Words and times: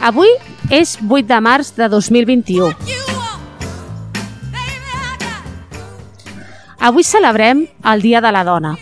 Avui 0.00 0.30
és 0.72 0.94
8 0.96 1.26
de 1.28 1.38
març 1.44 1.74
de 1.76 1.86
2021. 1.92 2.70
Avui 6.80 7.04
celebrem 7.04 7.66
el 7.84 8.00
Dia 8.00 8.22
de 8.24 8.30
la 8.32 8.40
Dona. 8.48 8.72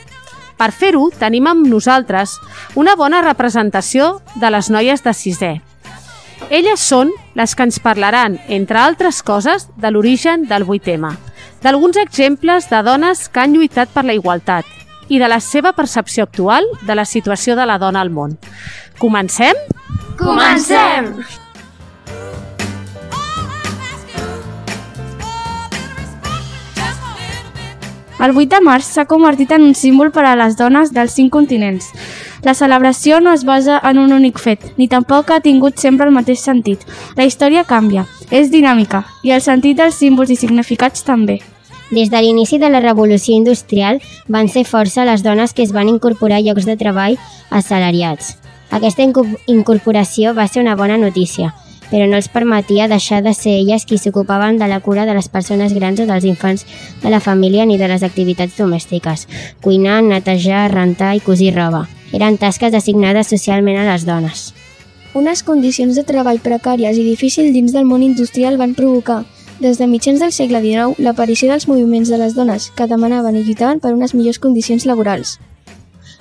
Per 0.58 0.70
fer-ho, 0.70 1.08
tenim 1.10 1.50
amb 1.50 1.66
nosaltres 1.66 2.36
una 2.78 2.94
bona 2.94 3.24
representació 3.26 4.20
de 4.38 4.52
les 4.54 4.70
noies 4.70 5.02
de 5.02 5.10
sisè. 5.10 5.52
Elles 6.54 6.78
són 6.78 7.10
les 7.34 7.54
que 7.58 7.66
ens 7.66 7.82
parlaran, 7.82 8.38
entre 8.46 8.78
altres 8.78 9.18
coses, 9.26 9.66
de 9.74 9.90
l'origen 9.90 10.46
del 10.46 10.62
8M, 10.62 11.16
d'alguns 11.66 11.98
exemples 11.98 12.70
de 12.70 12.82
dones 12.86 13.26
que 13.26 13.42
han 13.42 13.58
lluitat 13.58 13.90
per 13.90 14.06
la 14.06 14.14
igualtat 14.14 14.77
i 15.08 15.18
de 15.18 15.28
la 15.28 15.40
seva 15.40 15.72
percepció 15.72 16.24
actual 16.24 16.66
de 16.86 16.94
la 16.94 17.04
situació 17.04 17.56
de 17.56 17.66
la 17.66 17.78
dona 17.78 18.00
al 18.00 18.10
món. 18.10 18.38
Comencem? 18.98 19.56
Comencem! 20.18 21.14
El 28.18 28.32
8 28.34 28.48
de 28.50 28.58
març 28.66 28.88
s'ha 28.90 29.04
convertit 29.06 29.52
en 29.54 29.62
un 29.62 29.76
símbol 29.78 30.08
per 30.10 30.24
a 30.26 30.34
les 30.34 30.56
dones 30.58 30.90
dels 30.90 31.12
cinc 31.14 31.30
continents. 31.30 31.92
La 32.42 32.54
celebració 32.54 33.20
no 33.20 33.30
es 33.32 33.44
basa 33.46 33.78
en 33.90 33.98
un 33.98 34.12
únic 34.12 34.40
fet, 34.42 34.72
ni 34.76 34.88
tampoc 34.90 35.30
ha 35.30 35.38
tingut 35.40 35.78
sempre 35.78 36.06
el 36.06 36.14
mateix 36.14 36.42
sentit. 36.42 36.82
La 37.14 37.26
història 37.26 37.62
canvia, 37.62 38.06
és 38.30 38.50
dinàmica, 38.50 39.04
i 39.22 39.30
el 39.34 39.42
sentit 39.42 39.78
dels 39.78 39.98
símbols 40.02 40.34
i 40.34 40.38
significats 40.38 41.06
també. 41.06 41.38
Des 41.90 42.10
de 42.10 42.20
l'inici 42.20 42.58
de 42.58 42.68
la 42.68 42.82
revolució 42.84 43.34
industrial 43.34 44.02
van 44.28 44.48
ser 44.52 44.66
força 44.68 45.06
les 45.08 45.22
dones 45.24 45.54
que 45.54 45.64
es 45.64 45.72
van 45.72 45.88
incorporar 45.88 46.42
a 46.42 46.44
llocs 46.44 46.66
de 46.68 46.76
treball 46.76 47.16
assalariats. 47.48 48.36
Aquesta 48.70 49.06
incorporació 49.46 50.34
va 50.36 50.46
ser 50.48 50.60
una 50.60 50.76
bona 50.76 50.98
notícia, 51.00 51.54
però 51.90 52.04
no 52.04 52.18
els 52.18 52.28
permetia 52.28 52.88
deixar 52.88 53.22
de 53.24 53.32
ser 53.32 53.54
elles 53.62 53.86
qui 53.88 53.96
s'ocupaven 53.96 54.58
de 54.60 54.68
la 54.68 54.80
cura 54.80 55.06
de 55.08 55.14
les 55.16 55.30
persones 55.32 55.72
grans 55.72 56.00
o 56.00 56.06
dels 56.06 56.26
infants 56.28 56.66
de 57.02 57.08
la 57.08 57.20
família 57.24 57.64
ni 57.64 57.78
de 57.78 57.88
les 57.88 58.04
activitats 58.04 58.58
domèstiques, 58.60 59.24
cuinar, 59.64 60.02
netejar, 60.04 60.68
rentar 60.74 61.14
i 61.16 61.24
cosir 61.24 61.54
roba. 61.56 61.86
Eren 62.12 62.36
tasques 62.36 62.74
assignades 62.74 63.32
socialment 63.32 63.80
a 63.80 63.88
les 63.88 64.04
dones. 64.04 64.52
Unes 65.16 65.42
condicions 65.42 65.96
de 65.96 66.04
treball 66.04 66.40
precàries 66.44 67.00
i 67.00 67.04
difícils 67.04 67.54
dins 67.56 67.72
del 67.72 67.88
món 67.88 68.04
industrial 68.04 68.60
van 68.60 68.76
provocar, 68.76 69.24
des 69.60 69.78
de 69.78 69.86
mitjans 69.86 70.20
del 70.20 70.32
segle 70.32 70.60
XIX, 70.62 70.98
l'aparició 71.02 71.50
dels 71.50 71.68
moviments 71.68 72.08
de 72.08 72.18
les 72.18 72.34
dones 72.34 72.70
que 72.76 72.86
demanaven 72.86 73.36
i 73.36 73.44
lluitaven 73.44 73.80
per 73.80 73.94
unes 73.94 74.14
millors 74.14 74.38
condicions 74.38 74.86
laborals. 74.86 75.38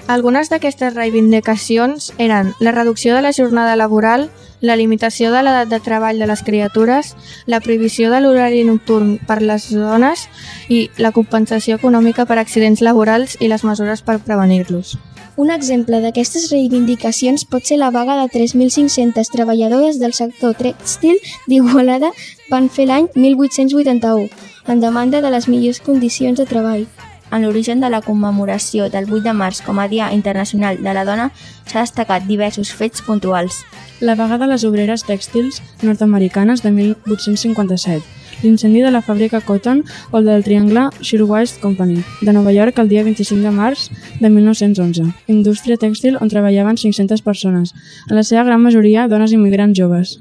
Algunes 0.07 0.47
d'aquestes 0.49 0.93
reivindicacions 0.95 2.13
eren 2.17 2.53
la 2.63 2.71
reducció 2.71 3.13
de 3.13 3.21
la 3.21 3.33
jornada 3.35 3.75
laboral, 3.75 4.29
la 4.61 4.77
limitació 4.79 5.33
de 5.33 5.41
l'edat 5.43 5.67
de 5.69 5.81
treball 5.83 6.17
de 6.17 6.29
les 6.29 6.41
criatures, 6.47 7.13
la 7.45 7.59
prohibició 7.59 8.09
de 8.09 8.21
l'horari 8.23 8.63
nocturn 8.63 9.17
per 9.27 9.41
les 9.41 9.67
dones 9.73 10.29
i 10.69 10.87
la 10.97 11.11
compensació 11.11 11.75
econòmica 11.75 12.25
per 12.25 12.39
accidents 12.39 12.81
laborals 12.81 13.35
i 13.41 13.51
les 13.51 13.67
mesures 13.67 14.01
per 14.01 14.17
prevenir-los. 14.23 14.95
Un 15.37 15.51
exemple 15.53 15.99
d'aquestes 16.01 16.47
reivindicacions 16.49 17.43
pot 17.45 17.67
ser 17.69 17.75
la 17.77 17.91
vaga 17.93 18.15
de 18.17 18.23
3.500 18.33 19.29
treballadores 19.29 19.99
del 20.01 20.15
sector 20.17 20.55
tèxtil 20.57 21.19
d'Igualada 21.45 22.09
van 22.49 22.71
fer 22.73 22.87
l'any 22.89 23.05
1881, 23.13 24.31
en 24.65 24.81
demanda 24.81 25.21
de 25.21 25.29
les 25.29 25.45
millors 25.45 25.83
condicions 25.85 26.41
de 26.41 26.47
treball. 26.49 26.87
En 27.29 27.45
l'origen 27.45 27.85
de 27.85 27.93
la 27.93 28.01
commemoració 28.01 28.89
del 28.89 29.05
8 29.05 29.27
de 29.29 29.37
març 29.37 29.61
com 29.61 29.77
a 29.77 29.85
Dia 29.87 30.09
Internacional 30.17 30.81
de 30.81 30.97
la 30.97 31.05
Dona 31.05 31.29
s'ha 31.67 31.85
destacat 31.85 32.25
diversos 32.25 32.73
fets 32.73 33.05
puntuals. 33.05 33.61
La 34.01 34.17
vaga 34.17 34.41
de 34.41 34.49
les 34.49 34.65
obreres 34.65 35.05
tèxtils 35.05 35.61
nord-americanes 35.83 36.65
de 36.65 36.73
1857, 36.73 38.01
l'incendi 38.43 38.81
de 38.81 38.91
la 38.91 39.01
fàbrica 39.01 39.41
Cotton 39.41 39.83
o 40.11 40.19
el 40.19 40.25
del 40.25 40.43
triangle 40.43 40.89
Shirtwaist 41.01 41.59
Company 41.61 42.03
de 42.21 42.33
Nova 42.33 42.53
York 42.53 42.79
el 42.79 42.89
dia 42.89 43.03
25 43.03 43.41
de 43.41 43.51
març 43.51 43.89
de 44.19 44.29
1911. 44.29 45.13
Indústria 45.27 45.77
tèxtil 45.77 46.17
on 46.21 46.29
treballaven 46.29 46.77
500 46.77 47.21
persones, 47.21 47.73
en 48.09 48.15
la 48.15 48.23
seva 48.23 48.43
gran 48.43 48.61
majoria 48.61 49.07
dones 49.07 49.33
immigrants 49.33 49.77
joves. 49.77 50.19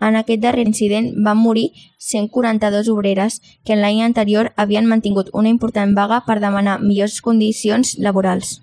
En 0.00 0.16
aquest 0.16 0.42
darrer 0.42 0.66
incident 0.68 1.12
van 1.24 1.38
morir 1.40 1.70
142 1.98 2.88
obreres 2.92 3.40
que 3.64 3.72
en 3.72 3.80
l'any 3.80 4.02
anterior 4.04 4.52
havien 4.56 4.86
mantingut 4.86 5.30
una 5.32 5.48
important 5.48 5.96
vaga 5.96 6.20
per 6.26 6.38
demanar 6.40 6.80
millors 6.82 7.22
condicions 7.24 7.96
laborals. 7.98 8.60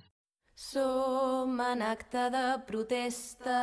Som 0.55 1.59
en 1.61 1.81
acte 1.81 2.29
de 2.29 2.45
protesta, 2.67 3.57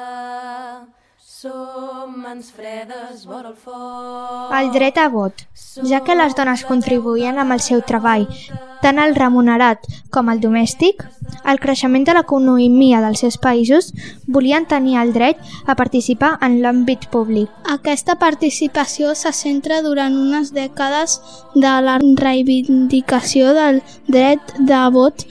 som 1.40 2.18
mans 2.20 2.50
fredes 2.52 3.22
vora 3.24 3.48
el 3.48 3.54
foc. 3.56 4.50
El 4.52 4.66
dret 4.74 4.98
a 5.00 5.06
vot, 5.08 5.38
ja 5.88 6.02
que 6.04 6.12
les 6.18 6.34
dones 6.36 6.66
contribuïen 6.68 7.38
amb 7.40 7.54
el 7.54 7.62
seu 7.64 7.80
treball, 7.88 8.26
tant 8.82 8.98
el 9.00 9.14
remunerat 9.16 9.86
com 10.12 10.28
el 10.28 10.42
domèstic, 10.42 11.00
el 11.48 11.60
creixement 11.62 12.04
de 12.04 12.12
l'economia 12.18 13.00
dels 13.00 13.22
seus 13.24 13.38
països 13.40 13.88
volien 14.28 14.68
tenir 14.68 14.98
el 15.00 15.14
dret 15.14 15.40
a 15.64 15.78
participar 15.78 16.34
en 16.44 16.58
l'àmbit 16.60 17.06
públic. 17.14 17.48
Aquesta 17.72 18.18
participació 18.20 19.14
se 19.16 19.32
centra 19.32 19.80
durant 19.86 20.18
unes 20.26 20.52
dècades 20.52 21.22
de 21.54 21.72
la 21.86 21.96
reivindicació 22.20 23.54
del 23.56 23.80
dret 24.12 24.58
de 24.58 24.82
vot 24.92 25.24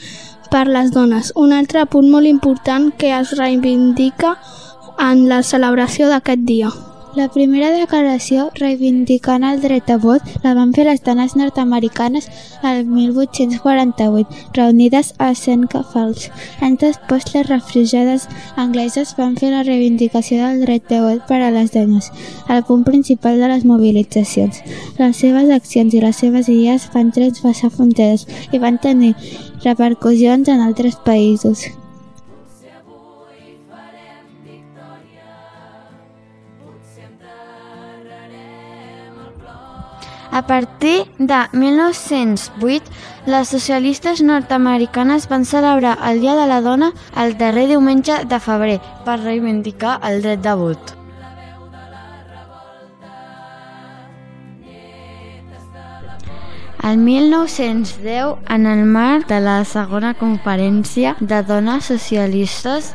per 0.50 0.66
les 0.66 0.90
dones. 0.90 1.30
Un 1.38 1.54
altre 1.54 1.86
punt 1.86 2.10
molt 2.10 2.26
important 2.26 2.90
que 2.98 3.14
es 3.14 3.36
reivindica 3.38 4.40
en 5.00 5.28
la 5.30 5.44
celebració 5.44 6.12
d'aquest 6.12 6.46
dia. 6.46 6.70
La 7.18 7.26
primera 7.34 7.72
declaració 7.74 8.52
reivindicant 8.54 9.44
el 9.48 9.64
dret 9.64 9.88
a 9.90 9.96
vot 9.98 10.22
la 10.44 10.52
van 10.54 10.76
fer 10.76 10.84
les 10.86 11.02
dones 11.02 11.34
nord-americanes 11.40 12.28
el 12.70 12.84
1848, 12.86 14.28
reunides 14.54 15.16
a 15.18 15.32
Seneca 15.34 15.82
Falls. 15.82 16.28
Anys 16.62 16.84
després, 16.84 17.26
les 17.34 17.50
refugiades 17.50 18.28
angleses 18.56 19.16
van 19.18 19.34
fer 19.42 19.50
la 19.56 19.66
reivindicació 19.66 20.44
del 20.44 20.62
dret 20.68 20.86
de 20.92 21.02
vot 21.08 21.26
per 21.26 21.42
a 21.42 21.50
les 21.56 21.74
dones, 21.74 22.12
el 22.48 22.64
punt 22.70 22.86
principal 22.86 23.42
de 23.42 23.50
les 23.56 23.66
mobilitzacions. 23.66 24.62
Les 25.02 25.18
seves 25.18 25.50
accions 25.50 25.98
i 25.98 26.06
les 26.06 26.16
seves 26.16 26.52
idees 26.52 26.92
van 26.94 27.10
traspassar 27.16 27.74
fronteres 27.74 28.30
i 28.54 28.62
van 28.62 28.78
tenir 28.78 29.16
repercussions 29.66 30.48
en 30.48 30.62
altres 30.62 31.02
països. 31.02 31.66
A 40.32 40.46
partir 40.46 41.06
de 41.18 41.40
1908, 41.54 42.92
les 43.26 43.48
socialistes 43.50 44.22
nord-americanes 44.22 45.28
van 45.28 45.46
celebrar 45.46 45.98
el 46.06 46.22
Dia 46.22 46.36
de 46.36 46.46
la 46.46 46.62
Dona 46.62 46.92
el 47.18 47.36
darrer 47.38 47.66
diumenge 47.68 48.26
de 48.30 48.40
febrer 48.40 48.78
per 49.06 49.18
reivindicar 49.24 49.98
el 50.06 50.22
dret 50.22 50.46
de 50.46 50.54
vot. 50.54 50.96
El 56.84 56.98
1910, 56.98 58.38
en 58.50 58.66
el 58.66 58.86
marc 58.86 59.28
de 59.28 59.42
la 59.42 59.64
segona 59.66 60.14
conferència 60.14 61.18
de 61.20 61.42
dones 61.44 61.90
socialistes, 61.90 62.94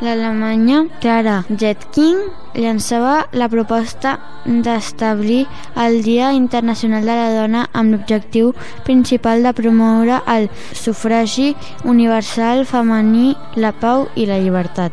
l'Alemanya 0.00 0.86
Clara 1.00 1.42
Zetkin 1.60 2.22
llançava 2.56 3.26
la 3.36 3.48
proposta 3.52 4.16
d'establir 4.46 5.44
el 5.76 6.00
Dia 6.02 6.32
Internacional 6.32 7.04
de 7.04 7.16
la 7.18 7.28
Dona 7.36 7.66
amb 7.72 7.92
l'objectiu 7.92 8.54
principal 8.88 9.44
de 9.44 9.52
promoure 9.52 10.22
el 10.26 10.48
sufragi 10.72 11.54
universal 11.84 12.64
femení, 12.64 13.36
la 13.56 13.72
pau 13.72 14.08
i 14.16 14.26
la 14.26 14.40
llibertat. 14.40 14.92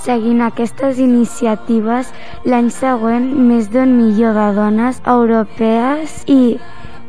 Seguint 0.00 0.40
aquestes 0.40 0.98
iniciatives, 0.98 2.08
l'any 2.48 2.70
següent 2.72 3.26
més 3.50 3.68
d'un 3.68 3.98
milió 3.98 4.30
de 4.32 4.46
dones 4.56 5.02
europees 5.04 6.22
i 6.26 6.56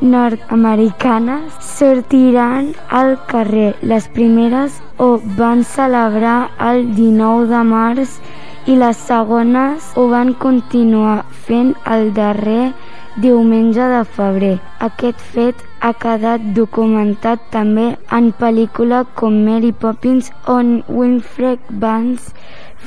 nord-americanes 0.02 1.54
sortiran 1.62 2.74
al 2.90 3.18
carrer. 3.28 3.76
Les 3.82 4.08
primeres 4.08 4.82
ho 4.98 5.20
van 5.38 5.64
celebrar 5.64 6.52
el 6.60 6.96
19 6.96 7.48
de 7.54 7.64
març 7.64 8.18
i 8.68 8.78
les 8.78 8.98
segones 8.98 9.94
ho 9.96 10.08
van 10.10 10.34
continuar 10.34 11.24
fent 11.46 11.74
el 11.86 12.12
darrer 12.14 12.72
diumenge 13.18 13.88
de 13.94 14.04
febrer. 14.18 14.58
Aquest 14.80 15.22
fet 15.34 15.64
ha 15.82 15.94
quedat 15.94 16.46
documentat 16.56 17.50
també 17.54 17.88
en 18.18 18.32
pel·lícula 18.40 19.04
com 19.16 19.42
Mary 19.46 19.72
Poppins 19.72 20.32
on 20.46 20.80
Winfred 20.88 21.60
Vance 21.84 22.34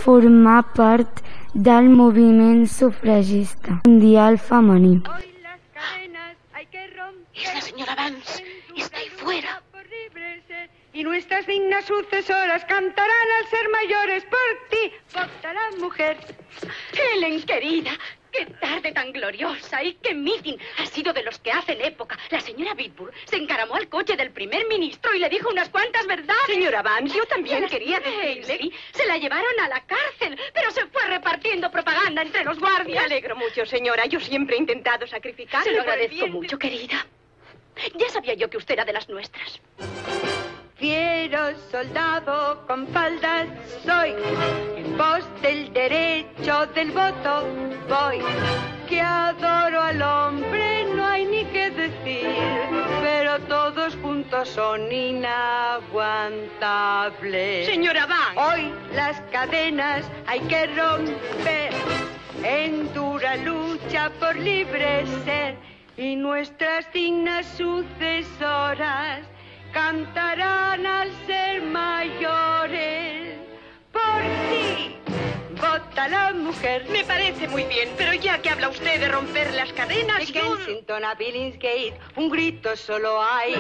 formar 0.05 0.63
part 0.75 1.23
del 1.55 1.91
moviment 1.91 2.67
sufragista 2.67 3.81
mundial 3.85 4.39
femení. 4.39 4.99
Es 7.35 7.53
la 7.55 7.61
señora 7.61 7.95
Vance. 7.95 8.45
Está 8.77 8.99
ahí 8.99 9.09
fuera. 9.11 9.63
y 10.93 11.03
nuestras 11.03 11.47
dignas 11.47 11.85
sucesoras 11.87 12.65
cantarán 12.67 13.29
al 13.41 13.49
ser 13.49 13.69
mayores 13.69 14.25
por 14.25 14.69
ti, 14.71 14.93
votarán 15.13 15.79
mujer. 15.79 16.17
Helen, 16.93 17.43
querida, 17.43 17.91
qué 18.31 18.47
tarde 18.47 18.93
tan 18.93 19.13
gloriosa 19.13 19.83
y 19.83 19.95
qué 19.95 20.15
meeting. 20.15 20.57
Ha 20.79 20.87
sido 20.87 21.13
de 21.13 21.25
los 21.25 21.39
que 21.41 21.51
hacen 21.51 21.81
época. 21.81 22.17
La 22.31 22.41
señora 22.41 22.75
Bitburg 22.75 23.13
se 23.25 23.37
encaramó 23.37 23.75
al 23.75 23.89
coche 23.89 24.17
del 24.17 24.31
primer 24.31 24.67
ministro 24.69 25.13
y 25.15 25.19
le 25.19 25.29
dijo 25.29 25.49
unas 25.51 25.69
cuantas 25.69 26.07
verdades. 26.07 26.47
Señora 26.47 26.83
Vance, 26.83 27.17
yo 27.17 27.27
también 27.27 27.67
quería 27.67 27.99
decirle. 27.99 28.59
Sí, 28.59 28.73
se 28.93 29.07
la 29.07 29.17
llevaron 29.19 29.59
a 29.61 29.69
la 29.69 29.81
cárcel, 29.85 30.39
pero 30.53 30.71
se 30.71 30.87
fue 30.87 31.03
repartiendo 31.09 31.71
propaganda 31.73 32.23
entre 32.23 32.45
los 32.45 32.57
Me 32.61 32.69
guardias. 32.69 33.05
alegro 33.05 33.35
mucho, 33.35 33.67
señora. 33.67 34.07
Yo 34.07 34.21
siempre 34.21 34.55
he 34.55 34.61
intentado 34.61 35.07
sacrificarme. 35.09 35.65
Se 35.65 35.73
lo 35.73 35.81
agradezco 35.83 36.29
mucho, 36.29 36.57
querida. 36.57 37.05
Ya 37.97 38.09
sabía 38.11 38.35
yo 38.35 38.51
que 38.51 38.57
usted 38.57 38.75
era 38.75 38.85
de 38.85 38.93
las 38.93 39.09
nuestras. 39.09 39.61
Fiero 40.77 41.57
soldado 41.71 42.67
con 42.67 42.89
faldas 42.89 43.47
soy, 43.85 44.13
en 44.77 44.97
pos 44.97 45.25
del 45.41 45.73
derecho 45.73 46.67
del 46.75 46.91
voto 46.91 47.47
voy. 47.89 48.21
Que 48.89 49.01
adoro 49.01 49.81
al 49.81 50.03
hombre 50.03 50.85
no 50.95 51.07
hay 51.07 51.27
ni 51.27 51.45
que 51.47 51.71
decir, 51.71 52.27
pero 53.03 53.39
todos 53.41 53.97
juntos 53.97 54.49
son 54.49 54.93
inaguantables. 54.93 57.67
Señora 57.67 58.07
Van. 58.07 58.37
Hoy 58.37 58.73
las 58.95 59.21
cadenas 59.33 60.05
hay 60.27 60.41
que 60.41 60.67
romper, 60.67 61.73
en 62.43 62.93
dura 62.93 63.37
lucha 63.37 64.11
por 64.21 64.37
libre 64.37 65.07
ser, 65.25 65.57
y 65.97 66.17
nuestras 66.17 66.93
dignas 66.93 67.47
sucesoras 67.57 69.21
cantarán 69.73 70.87
al 70.87 71.11
ser 71.27 71.63
mayores. 71.63 73.39
Por 73.93 74.23
ti, 74.49 74.64
la 75.95 76.33
mujer. 76.35 76.87
Me 76.91 77.05
parece 77.05 77.49
muy 77.49 77.65
bien, 77.65 77.89
pero 77.97 78.13
ya 78.15 78.43
que 78.43 78.51
habla 78.51 78.69
usted 78.69 79.01
de 79.01 79.09
romper 79.09 79.53
las 79.55 79.73
cadenas, 79.73 80.19
De 80.19 80.27
yo... 80.27 80.57
Kensington 80.57 81.05
a 81.05 81.15
Billingsgate, 81.15 81.95
un 82.17 82.31
grito 82.31 82.77
solo 82.77 83.23
hay, 83.23 83.55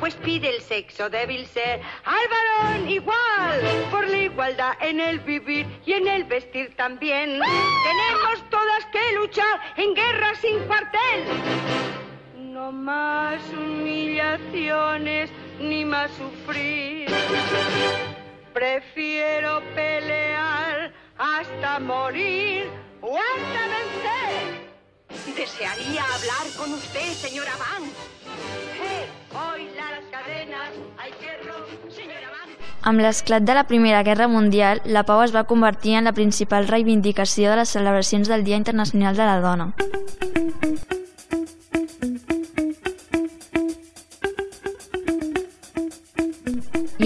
pues 0.00 0.14
pide 0.16 0.54
el 0.54 0.60
sexo 0.62 1.08
débil 1.08 1.46
ser 1.46 1.80
al 2.04 2.28
varón 2.28 2.90
igual, 2.90 3.60
por 3.90 4.06
la 4.08 4.18
igualdad 4.18 4.72
en 4.80 5.00
el 5.00 5.20
vivir 5.20 5.66
y 5.86 5.92
en 5.92 6.08
el 6.08 6.24
vestir 6.24 6.74
también. 6.76 7.40
Tenemos 7.40 8.50
todas 8.50 8.84
que 8.86 9.12
luchar 9.14 9.60
en 9.76 9.94
guerra 9.94 10.34
sin 10.40 10.58
cuartel. 10.66 11.24
No 12.36 12.72
más 12.72 13.40
humillaciones 13.52 15.30
ni 15.60 15.84
más 15.84 16.10
sufrir. 16.12 17.08
Prefiero 18.52 19.62
pelear 19.74 20.55
hasta 21.18 21.78
morir 21.80 22.68
o 23.00 23.16
hasta 23.16 23.62
vencer. 23.74 24.66
Desearía 25.36 26.02
hablar 26.02 26.46
con 26.56 26.72
usted, 26.72 27.12
señora 27.12 27.52
Van. 27.58 27.84
Hey, 28.78 29.08
hoy 29.32 29.68
las 29.76 30.04
cadenas 30.10 30.70
romper. 31.44 31.92
Señora 31.92 32.30
Van. 32.30 32.56
Amb 32.82 33.00
l'esclat 33.00 33.42
de 33.42 33.54
la 33.54 33.64
Primera 33.66 34.02
Guerra 34.02 34.28
Mundial, 34.28 34.82
la 34.84 35.04
pau 35.04 35.22
es 35.22 35.34
va 35.34 35.44
convertir 35.44 35.96
en 35.98 36.04
la 36.04 36.12
principal 36.12 36.68
reivindicació 36.68 37.50
de 37.50 37.62
les 37.62 37.68
celebracions 37.68 38.28
del 38.28 38.44
Dia 38.44 38.56
Internacional 38.56 39.16
de 39.16 39.24
la 39.24 39.40
Dona. 39.40 39.72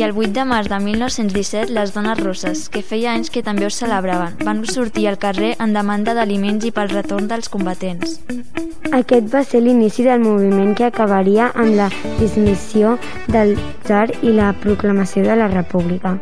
I 0.00 0.02
el 0.02 0.16
8 0.16 0.32
de 0.32 0.44
març 0.48 0.70
de 0.72 0.78
1917, 0.80 1.74
les 1.76 1.90
dones 1.92 2.20
russes, 2.24 2.60
que 2.72 2.80
feia 2.80 3.10
anys 3.12 3.28
que 3.28 3.42
també 3.44 3.66
ho 3.66 3.72
celebraven, 3.74 4.38
van 4.46 4.62
sortir 4.64 5.04
al 5.10 5.18
carrer 5.20 5.50
en 5.60 5.74
demanda 5.76 6.14
d'aliments 6.16 6.64
i 6.64 6.70
pel 6.72 6.88
retorn 6.88 7.28
dels 7.28 7.52
combatents. 7.52 8.16
Aquest 8.96 9.28
va 9.28 9.44
ser 9.44 9.60
l'inici 9.60 10.08
del 10.08 10.24
moviment 10.24 10.72
que 10.78 10.88
acabaria 10.88 11.50
amb 11.52 11.76
la 11.76 11.90
dismissió 12.16 12.96
del 13.28 13.58
tsar 13.84 14.06
i 14.22 14.32
la 14.40 14.54
proclamació 14.64 15.28
de 15.28 15.36
la 15.36 15.52
república. 15.52 16.16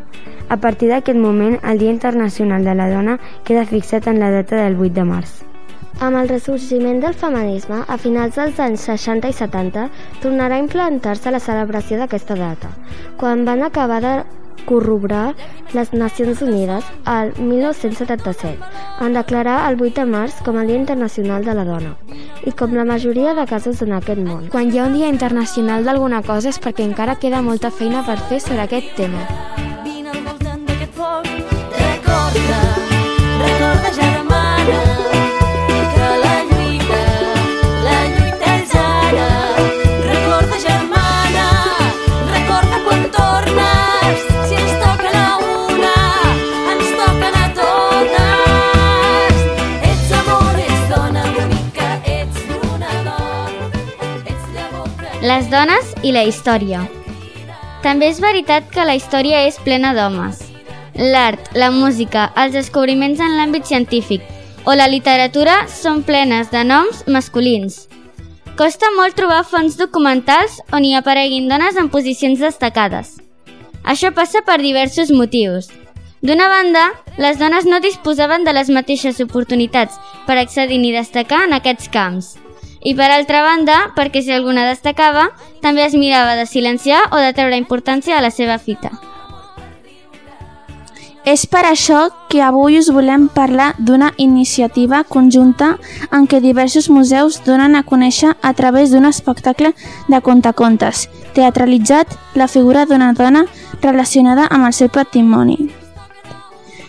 A 0.49 0.57
partir 0.57 0.91
d'aquest 0.91 1.23
moment, 1.23 1.61
el 1.63 1.79
Dia 1.79 1.95
Internacional 1.95 2.67
de 2.67 2.75
la 2.75 2.91
Dona 2.91 3.21
queda 3.45 3.63
fixat 3.63 4.11
en 4.11 4.19
la 4.19 4.33
data 4.35 4.59
del 4.59 4.75
8 4.75 4.95
de 4.99 5.07
març. 5.07 5.45
Amb 5.99 6.15
el 6.15 6.29
ressorgiment 6.31 7.01
del 7.03 7.15
feminisme, 7.19 7.81
a 7.83 7.97
finals 7.99 8.37
dels 8.39 8.59
anys 8.63 8.85
60 8.87 9.33
i 9.33 9.35
70, 9.35 9.89
tornarà 10.23 10.55
a 10.55 10.63
implantar-se 10.63 11.33
la 11.35 11.41
celebració 11.43 11.99
d'aquesta 11.99 12.37
data, 12.39 12.71
quan 13.19 13.43
van 13.49 13.65
acabar 13.67 13.99
de 14.05 14.13
corroborar 14.69 15.35
les 15.75 15.91
Nacions 15.93 16.43
Unides 16.47 16.87
al 17.05 17.33
1977, 17.41 18.59
en 19.01 19.19
declarar 19.19 19.59
el 19.73 19.83
8 19.83 20.05
de 20.05 20.07
març 20.13 20.39
com 20.47 20.61
el 20.63 20.71
Dia 20.71 20.79
Internacional 20.85 21.45
de 21.45 21.57
la 21.59 21.67
Dona, 21.67 21.97
i 22.47 22.53
com 22.53 22.79
la 22.79 22.87
majoria 22.87 23.35
de 23.35 23.49
casos 23.51 23.83
en 23.83 23.97
aquest 23.99 24.23
món. 24.23 24.47
Quan 24.55 24.71
hi 24.71 24.79
ha 24.79 24.87
un 24.87 24.95
dia 24.95 25.11
internacional 25.11 25.83
d'alguna 25.83 26.23
cosa 26.23 26.55
és 26.55 26.63
perquè 26.63 26.87
encara 26.87 27.19
queda 27.19 27.43
molta 27.43 27.75
feina 27.75 28.07
per 28.07 28.21
fer 28.31 28.39
sobre 28.45 28.69
aquest 28.69 28.95
tema. 29.01 29.27
Les 55.39 55.47
dones 55.53 55.91
i 56.03 56.11
la 56.11 56.25
història. 56.27 56.81
També 57.85 58.09
és 58.11 58.17
veritat 58.19 58.73
que 58.75 58.83
la 58.83 58.97
història 58.99 59.45
és 59.47 59.59
plena 59.63 59.93
d'homes. 59.95 60.41
L'art, 61.13 61.53
la 61.55 61.69
música, 61.71 62.25
els 62.43 62.57
descobriments 62.57 63.23
en 63.23 63.37
l'àmbit 63.37 63.69
científic 63.69 64.25
o 64.67 64.75
la 64.75 64.89
literatura 64.91 65.61
són 65.71 66.03
plenes 66.09 66.51
de 66.51 66.65
noms 66.67 67.05
masculins. 67.07 67.77
Costa 68.59 68.91
molt 68.97 69.15
trobar 69.21 69.45
fonts 69.47 69.79
documentals 69.79 70.59
on 70.75 70.89
hi 70.89 70.97
apareguin 70.99 71.47
dones 71.47 71.79
en 71.79 71.93
posicions 71.95 72.43
destacades. 72.43 73.15
Això 73.85 74.11
passa 74.19 74.43
per 74.43 74.59
diversos 74.59 75.15
motius. 75.15 75.71
D'una 76.19 76.51
banda, 76.51 76.89
les 77.15 77.39
dones 77.39 77.71
no 77.71 77.79
disposaven 77.79 78.43
de 78.43 78.59
les 78.59 78.75
mateixes 78.75 79.23
oportunitats 79.23 80.03
per 80.27 80.41
accedir 80.43 80.83
ni 80.83 80.91
destacar 80.99 81.45
en 81.47 81.55
aquests 81.63 81.95
camps. 81.95 82.35
I 82.81 82.95
per 82.95 83.11
altra 83.11 83.43
banda, 83.43 83.91
perquè 83.97 84.23
si 84.23 84.33
alguna 84.33 84.69
destacava, 84.69 85.31
també 85.63 85.85
es 85.85 85.95
mirava 85.99 86.37
de 86.39 86.47
silenciar 86.47 87.09
o 87.11 87.19
de 87.19 87.33
treure 87.35 87.59
importància 87.59 88.19
a 88.19 88.23
la 88.23 88.31
seva 88.31 88.59
fita. 88.59 88.93
És 91.29 91.45
per 91.45 91.67
això 91.69 92.07
que 92.31 92.41
avui 92.41 92.79
us 92.79 92.89
volem 92.95 93.27
parlar 93.29 93.75
d'una 93.77 94.13
iniciativa 94.17 95.03
conjunta 95.05 95.75
en 96.09 96.25
què 96.31 96.41
diversos 96.41 96.89
museus 96.89 97.43
donen 97.45 97.77
a 97.77 97.83
conèixer 97.83 98.31
a 98.41 98.53
través 98.55 98.95
d'un 98.95 99.05
espectacle 99.05 99.75
de 100.09 100.21
contacontes, 100.25 101.09
teatralitzat 101.35 102.17
la 102.35 102.49
figura 102.49 102.87
d'una 102.87 103.13
dona 103.13 103.45
relacionada 103.83 104.49
amb 104.49 104.71
el 104.71 104.73
seu 104.73 104.89
patrimoni. 104.89 105.69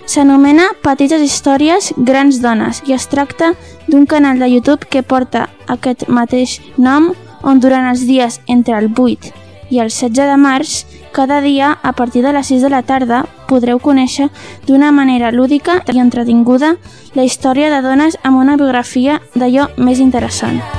S'anomena 0.10 0.72
Petites 0.82 1.22
històries, 1.22 1.92
grans 2.02 2.40
dones 2.42 2.80
i 2.90 2.96
es 2.96 3.06
tracta 3.12 3.52
d'un 3.86 4.08
canal 4.10 4.40
de 4.42 4.48
YouTube 4.50 4.88
que 4.90 5.04
porta 5.06 5.44
aquest 5.70 6.08
mateix 6.10 6.56
nom 6.82 7.12
on 7.46 7.62
durant 7.62 7.86
els 7.92 8.08
dies 8.10 8.40
entre 8.48 8.80
el 8.80 8.90
8 8.90 9.30
i 9.70 9.78
el 9.78 9.94
16 9.94 10.26
de 10.32 10.40
març, 10.42 10.74
cada 11.14 11.44
dia 11.46 11.76
a 11.84 11.94
partir 11.94 12.26
de 12.26 12.34
les 12.34 12.50
6 12.50 12.66
de 12.66 12.74
la 12.74 12.82
tarda 12.82 13.22
podreu 13.46 13.78
conèixer 13.78 14.32
d'una 14.66 14.90
manera 14.90 15.30
lúdica 15.30 15.84
i 15.94 16.02
entretinguda 16.02 16.76
la 17.14 17.30
història 17.30 17.70
de 17.70 17.86
dones 17.86 18.18
amb 18.24 18.42
una 18.42 18.58
biografia 18.58 19.22
d'allò 19.36 19.70
més 19.78 20.02
interessant. 20.02 20.79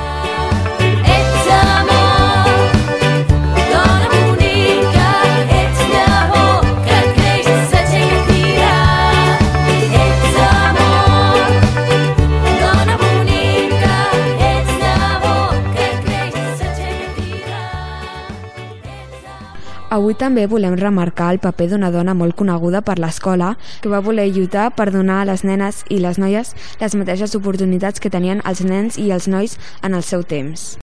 Avui 19.91 20.15
també 20.15 20.45
volem 20.47 20.77
remarcar 20.79 21.33
el 21.33 21.41
paper 21.43 21.65
d'una 21.73 21.89
dona 21.91 22.13
molt 22.15 22.37
coneguda 22.39 22.79
per 22.79 22.95
l'escola 22.95 23.57
que 23.83 23.89
va 23.91 23.99
voler 23.99 24.29
lluitar 24.31 24.69
per 24.77 24.85
donar 24.93 25.17
a 25.21 25.25
les 25.27 25.43
nenes 25.43 25.81
i 25.91 25.97
les 25.99 26.15
noies 26.15 26.53
les 26.79 26.95
mateixes 26.95 27.35
oportunitats 27.35 27.99
que 27.99 28.11
tenien 28.13 28.39
els 28.47 28.63
nens 28.63 28.95
i 28.95 29.09
els 29.11 29.27
nois 29.27 29.57
en 29.83 29.97
el 29.99 30.07
seu 30.07 30.23
temps. 30.23 30.77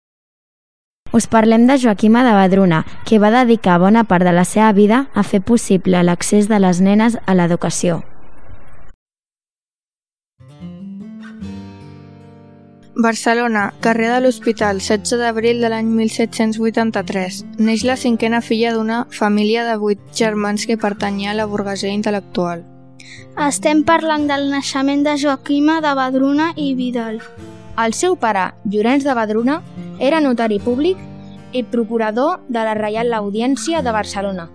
Us 1.16 1.24
parlem 1.24 1.64
de 1.66 1.78
Joaquima 1.80 2.20
de 2.20 2.36
Badruna, 2.36 2.82
que 3.08 3.16
va 3.16 3.32
dedicar 3.32 3.78
bona 3.80 4.04
part 4.04 4.28
de 4.28 4.36
la 4.36 4.44
seva 4.44 4.74
vida 4.76 5.06
a 5.14 5.24
fer 5.24 5.40
possible 5.40 6.04
l'accés 6.04 6.52
de 6.52 6.60
les 6.60 6.84
nenes 6.84 7.16
a 7.24 7.32
l'educació. 7.32 8.02
Barcelona, 13.00 13.74
carrer 13.78 14.08
de 14.10 14.20
l'Hospital, 14.20 14.80
16 14.82 15.20
d'abril 15.20 15.60
de 15.62 15.68
l'any 15.70 15.86
1783. 15.86 17.44
Neix 17.62 17.84
la 17.86 17.94
cinquena 17.94 18.40
filla 18.42 18.72
d'una 18.74 19.04
família 19.14 19.62
de 19.62 19.76
vuit 19.78 20.00
germans 20.18 20.64
que 20.66 20.74
pertanyia 20.76 21.30
a 21.30 21.36
la 21.38 21.44
burguesia 21.46 21.92
intel·lectual. 21.94 22.64
Estem 23.46 23.84
parlant 23.86 24.24
del 24.26 24.48
naixement 24.50 25.04
de 25.06 25.14
Joaquima 25.14 25.76
de 25.84 25.92
Badruna 25.94 26.48
i 26.56 26.72
Vidal. 26.74 27.20
El 27.78 27.94
seu 27.94 28.16
pare, 28.18 28.48
Llorenç 28.64 29.06
de 29.06 29.14
Badruna, 29.14 29.60
era 30.00 30.18
notari 30.18 30.58
públic 30.58 30.98
i 31.52 31.62
procurador 31.62 32.40
de 32.48 32.64
la 32.66 32.74
Reial 32.74 33.14
Audiència 33.14 33.78
de 33.78 33.92
Barcelona. 33.94 34.48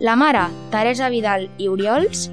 La 0.00 0.14
mare, 0.16 0.46
Teresa 0.72 1.12
Vidal 1.12 1.50
i 1.58 1.68
Oriols, 1.68 2.30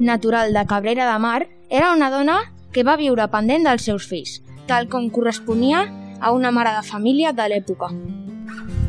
natural 0.00 0.56
de 0.56 0.64
Cabrera 0.64 1.12
de 1.12 1.18
Mar, 1.20 1.50
era 1.68 1.92
una 1.92 2.08
dona 2.08 2.38
que 2.72 2.80
va 2.82 2.96
viure 2.96 3.28
pendent 3.28 3.68
dels 3.68 3.84
seus 3.84 4.08
fills, 4.08 4.40
tal 4.66 4.88
com 4.88 5.10
corresponia 5.10 5.86
a 6.20 6.32
una 6.32 6.50
mare 6.50 6.74
de 6.76 6.82
família 6.86 7.32
de 7.32 7.48
l'època. 7.48 7.90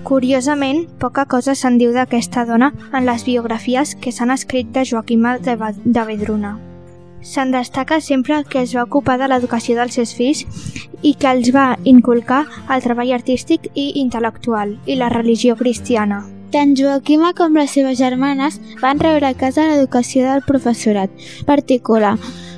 Curiosament, 0.04 0.84
poca 1.00 1.24
cosa 1.32 1.56
se'n 1.56 1.78
diu 1.80 1.94
d'aquesta 1.96 2.44
dona 2.46 2.74
en 2.92 3.06
les 3.08 3.24
biografies 3.24 3.96
que 3.96 4.12
s'han 4.12 4.34
escrit 4.36 4.70
de 4.76 4.84
Joaquima 4.86 5.38
de, 5.40 5.56
de 5.86 6.04
Vedruna. 6.10 6.58
Se'n 7.24 7.54
destaca 7.56 8.02
sempre 8.02 8.44
que 8.44 8.62
es 8.62 8.76
va 8.76 8.84
ocupar 8.84 9.16
de 9.18 9.30
l'educació 9.32 9.78
dels 9.80 9.96
seus 9.96 10.12
fills 10.14 10.44
i 11.02 11.16
que 11.16 11.32
els 11.32 11.54
va 11.56 11.78
inculcar 11.88 12.44
el 12.70 12.84
treball 12.84 13.14
artístic 13.16 13.70
i 13.74 13.94
intel·lectual 14.04 14.76
i 14.86 15.00
la 15.00 15.10
religió 15.14 15.56
cristiana. 15.56 16.26
Tant 16.52 16.76
Joaquima 16.78 17.32
com 17.34 17.56
les 17.58 17.72
seves 17.72 17.98
germanes 17.98 18.60
van 18.84 19.00
rebre 19.00 19.32
a 19.32 19.40
casa 19.40 19.70
l'educació 19.72 20.28
del 20.28 20.44
professorat 20.46 21.10
particular, 21.48 22.18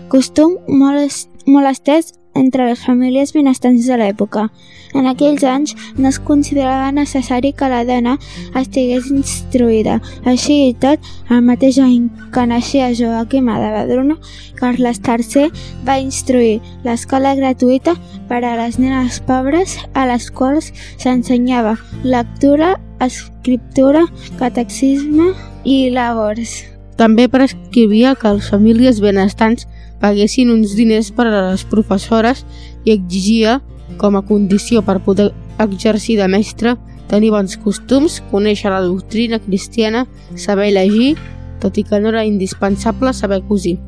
costum 0.10 0.57
molt, 0.67 1.29
molt 1.45 1.69
estès 1.69 2.15
entre 2.36 2.68
les 2.68 2.82
famílies 2.86 3.34
benestants 3.34 3.88
de 3.88 3.98
l'època. 3.98 4.50
En 4.96 5.08
aquells 5.10 5.44
anys 5.44 5.74
no 5.98 6.08
es 6.08 6.20
considerava 6.24 6.92
necessari 6.96 7.51
que 7.58 7.68
la 7.72 7.82
dona 7.88 8.15
estigués 8.56 9.10
instruïda. 9.12 9.98
Així 10.30 10.56
i 10.70 10.75
tot, 10.80 11.04
el 11.32 11.42
mateix 11.48 11.80
any 11.84 12.08
que 12.36 12.46
naixia 12.48 12.94
Joaquima 12.96 13.58
de 13.60 13.72
Badruna, 13.74 14.15
Carles 14.56 15.01
III 15.04 15.50
va 15.88 15.98
instruir 16.00 16.62
l'escola 16.86 17.36
gratuïta 17.36 17.96
per 18.30 18.44
a 18.44 18.56
les 18.62 18.80
nenes 18.80 19.20
pobres 19.27 19.75
a 19.94 20.06
les 20.08 20.30
quals 20.32 20.72
s'ensenyava 21.01 21.75
lectura, 22.04 22.75
escriptura, 23.04 24.06
catecisme 24.39 25.34
i 25.65 25.89
labors. 25.92 26.63
També 26.96 27.27
prescrivia 27.27 28.15
que 28.15 28.32
les 28.38 28.48
famílies 28.48 29.01
benestants 29.04 29.68
paguessin 30.05 30.51
uns 30.53 30.75
diners 30.77 31.09
per 31.09 31.25
a 31.31 31.39
les 31.50 31.65
professores 31.65 32.43
i 32.85 32.93
exigia, 32.93 33.57
com 33.97 34.17
a 34.17 34.21
condició 34.25 34.83
per 34.85 35.00
poder 35.01 35.31
exercir 35.62 36.19
de 36.19 36.27
mestre, 36.29 36.75
tenir 37.09 37.31
bons 37.33 37.57
costums, 37.57 38.19
conèixer 38.29 38.69
la 38.69 38.83
doctrina 38.85 39.39
cristiana, 39.41 40.05
saber 40.38 40.69
llegir, 40.75 41.15
tot 41.62 41.79
i 41.81 41.85
que 41.88 42.00
no 42.01 42.12
era 42.13 42.25
indispensable 42.25 43.13
saber 43.17 43.41
cosir. 43.50 43.79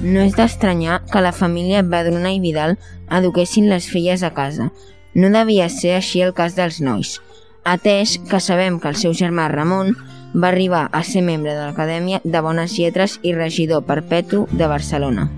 No 0.00 0.22
és 0.22 0.34
d'estranyar 0.38 1.02
que 1.10 1.22
la 1.22 1.34
família 1.34 1.82
Badruna 1.82 2.30
i 2.34 2.40
Vidal 2.42 2.76
eduquessin 3.10 3.70
les 3.70 3.90
filles 3.90 4.22
a 4.22 4.30
casa. 4.34 4.70
No 5.14 5.30
devia 5.30 5.68
ser 5.70 5.96
així 5.98 6.22
el 6.22 6.34
cas 6.34 6.54
dels 6.58 6.80
nois, 6.82 7.18
atès 7.64 8.18
que 8.30 8.42
sabem 8.42 8.78
que 8.78 8.90
el 8.90 8.98
seu 9.00 9.14
germà 9.14 9.48
Ramon 9.50 9.94
va 10.34 10.50
arribar 10.50 10.88
a 10.92 11.02
ser 11.06 11.22
membre 11.22 11.54
de 11.54 11.62
l'Acadèmia 11.62 12.20
de 12.24 12.42
Bones 12.42 12.74
Lletres 12.78 13.18
i 13.22 13.34
regidor 13.34 13.86
perpetu 13.86 14.46
de 14.52 14.66
Barcelona. 14.70 15.30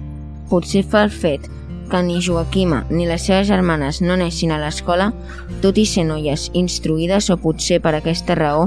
Potser 0.51 0.85
fa 0.87 1.05
el 1.07 1.11
fet 1.11 1.49
que 1.91 2.03
ni 2.03 2.21
Joaquima 2.23 2.85
ni 2.91 3.07
les 3.07 3.27
seves 3.27 3.47
germanes 3.49 4.01
no 4.03 4.15
anessin 4.15 4.53
a 4.53 4.61
l'escola, 4.63 5.13
tot 5.63 5.79
i 5.79 5.87
ser 5.87 6.07
noies 6.09 6.51
instruïdes 6.55 7.31
o 7.31 7.39
potser 7.41 7.81
per 7.83 7.95
aquesta 7.95 8.35
raó, 8.39 8.67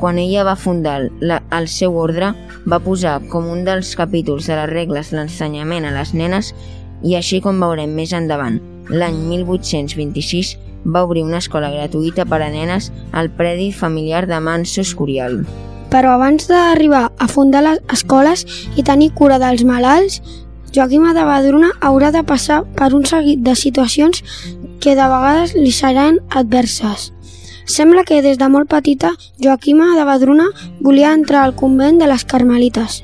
quan 0.00 0.18
ella 0.18 0.44
va 0.44 0.56
fundar 0.60 1.08
la, 1.20 1.40
el 1.56 1.68
seu 1.72 1.96
ordre, 1.96 2.32
va 2.68 2.82
posar 2.82 3.20
com 3.30 3.48
un 3.48 3.64
dels 3.64 3.94
capítols 3.96 4.50
de 4.50 4.58
les 4.58 4.70
regles 4.72 5.12
l'ensenyament 5.14 5.86
a 5.86 5.94
les 5.94 6.12
nenes 6.14 6.52
i 7.06 7.16
així 7.16 7.40
com 7.44 7.60
veurem 7.62 7.94
més 7.96 8.12
endavant, 8.16 8.58
l'any 8.90 9.16
1826 9.30 10.56
va 10.86 11.02
obrir 11.04 11.24
una 11.24 11.40
escola 11.42 11.70
gratuïta 11.72 12.26
per 12.28 12.42
a 12.42 12.50
nenes 12.50 12.92
al 13.12 13.30
predi 13.30 13.72
familiar 13.72 14.26
de 14.26 14.38
Manso 14.40 14.82
Escorial. 14.82 15.40
Però 15.90 16.16
abans 16.16 16.48
d'arribar 16.50 17.06
a 17.18 17.28
fundar 17.30 17.62
les 17.64 17.80
escoles 17.94 18.44
i 18.76 18.84
tenir 18.86 19.12
cura 19.14 19.38
dels 19.42 19.64
malalts, 19.66 20.20
Joaquima 20.74 21.14
de 21.14 21.24
Badruna 21.24 21.70
haurà 21.80 22.10
de 22.12 22.22
passar 22.26 22.62
per 22.76 22.92
un 22.94 23.04
seguit 23.04 23.42
de 23.44 23.54
situacions 23.54 24.22
que 24.80 24.94
de 24.94 25.06
vegades 25.12 25.54
li 25.56 25.72
seran 25.72 26.20
adverses. 26.30 27.12
Sembla 27.66 28.04
que 28.06 28.22
des 28.22 28.38
de 28.38 28.48
molt 28.48 28.70
petita 28.70 29.10
Joaquima 29.42 29.96
de 29.96 30.04
Badruna 30.06 30.46
volia 30.80 31.12
entrar 31.14 31.42
al 31.44 31.56
convent 31.56 31.98
de 31.98 32.06
les 32.06 32.24
Carmelites. 32.24 33.02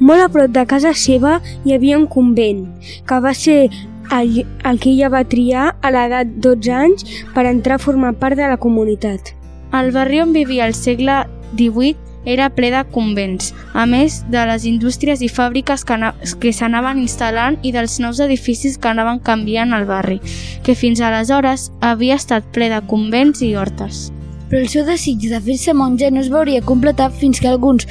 Molt 0.00 0.24
a 0.24 0.28
prop 0.32 0.50
de 0.50 0.64
casa 0.66 0.94
seva 0.96 1.38
hi 1.64 1.76
havia 1.76 1.98
un 1.98 2.08
convent, 2.10 2.64
que 3.06 3.20
va 3.20 3.34
ser 3.34 3.68
el, 4.10 4.46
el 4.64 4.80
que 4.80 4.90
ella 4.90 5.10
va 5.12 5.22
triar 5.28 5.76
a 5.82 5.92
l'edat 5.94 6.32
12 6.42 6.72
anys 6.74 7.06
per 7.34 7.46
entrar 7.46 7.78
a 7.78 7.84
formar 7.84 8.16
part 8.18 8.38
de 8.40 8.48
la 8.48 8.58
comunitat. 8.58 9.34
El 9.70 9.92
barri 9.94 10.18
on 10.24 10.32
vivia 10.34 10.66
al 10.66 10.74
segle 10.74 11.22
XVIII 11.54 12.09
era 12.24 12.50
ple 12.50 12.70
de 12.70 12.82
convents, 12.92 13.54
a 13.72 13.86
més 13.86 14.20
de 14.30 14.42
les 14.46 14.64
indústries 14.68 15.22
i 15.24 15.28
fàbriques 15.28 15.84
que, 15.84 15.94
ana- 15.96 16.14
que 16.40 16.52
s'anaven 16.52 17.00
instal·lant 17.00 17.56
i 17.62 17.72
dels 17.72 17.98
nous 18.00 18.20
edificis 18.20 18.76
que 18.78 18.88
anaven 18.92 19.18
canviant 19.24 19.72
al 19.72 19.86
barri, 19.88 20.20
que 20.62 20.74
fins 20.76 21.00
aleshores 21.00 21.70
havia 21.80 22.16
estat 22.20 22.44
ple 22.52 22.68
de 22.68 22.80
convents 22.86 23.40
i 23.42 23.54
hortes. 23.56 24.10
Però 24.50 24.60
el 24.60 24.68
seu 24.68 24.84
desig 24.84 25.22
de 25.30 25.40
fer-se 25.40 25.72
monja 25.74 26.10
no 26.10 26.20
es 26.20 26.28
veuria 26.28 26.60
completat 26.60 27.12
fins 27.14 27.40
que 27.40 27.48
alguns 27.48 27.86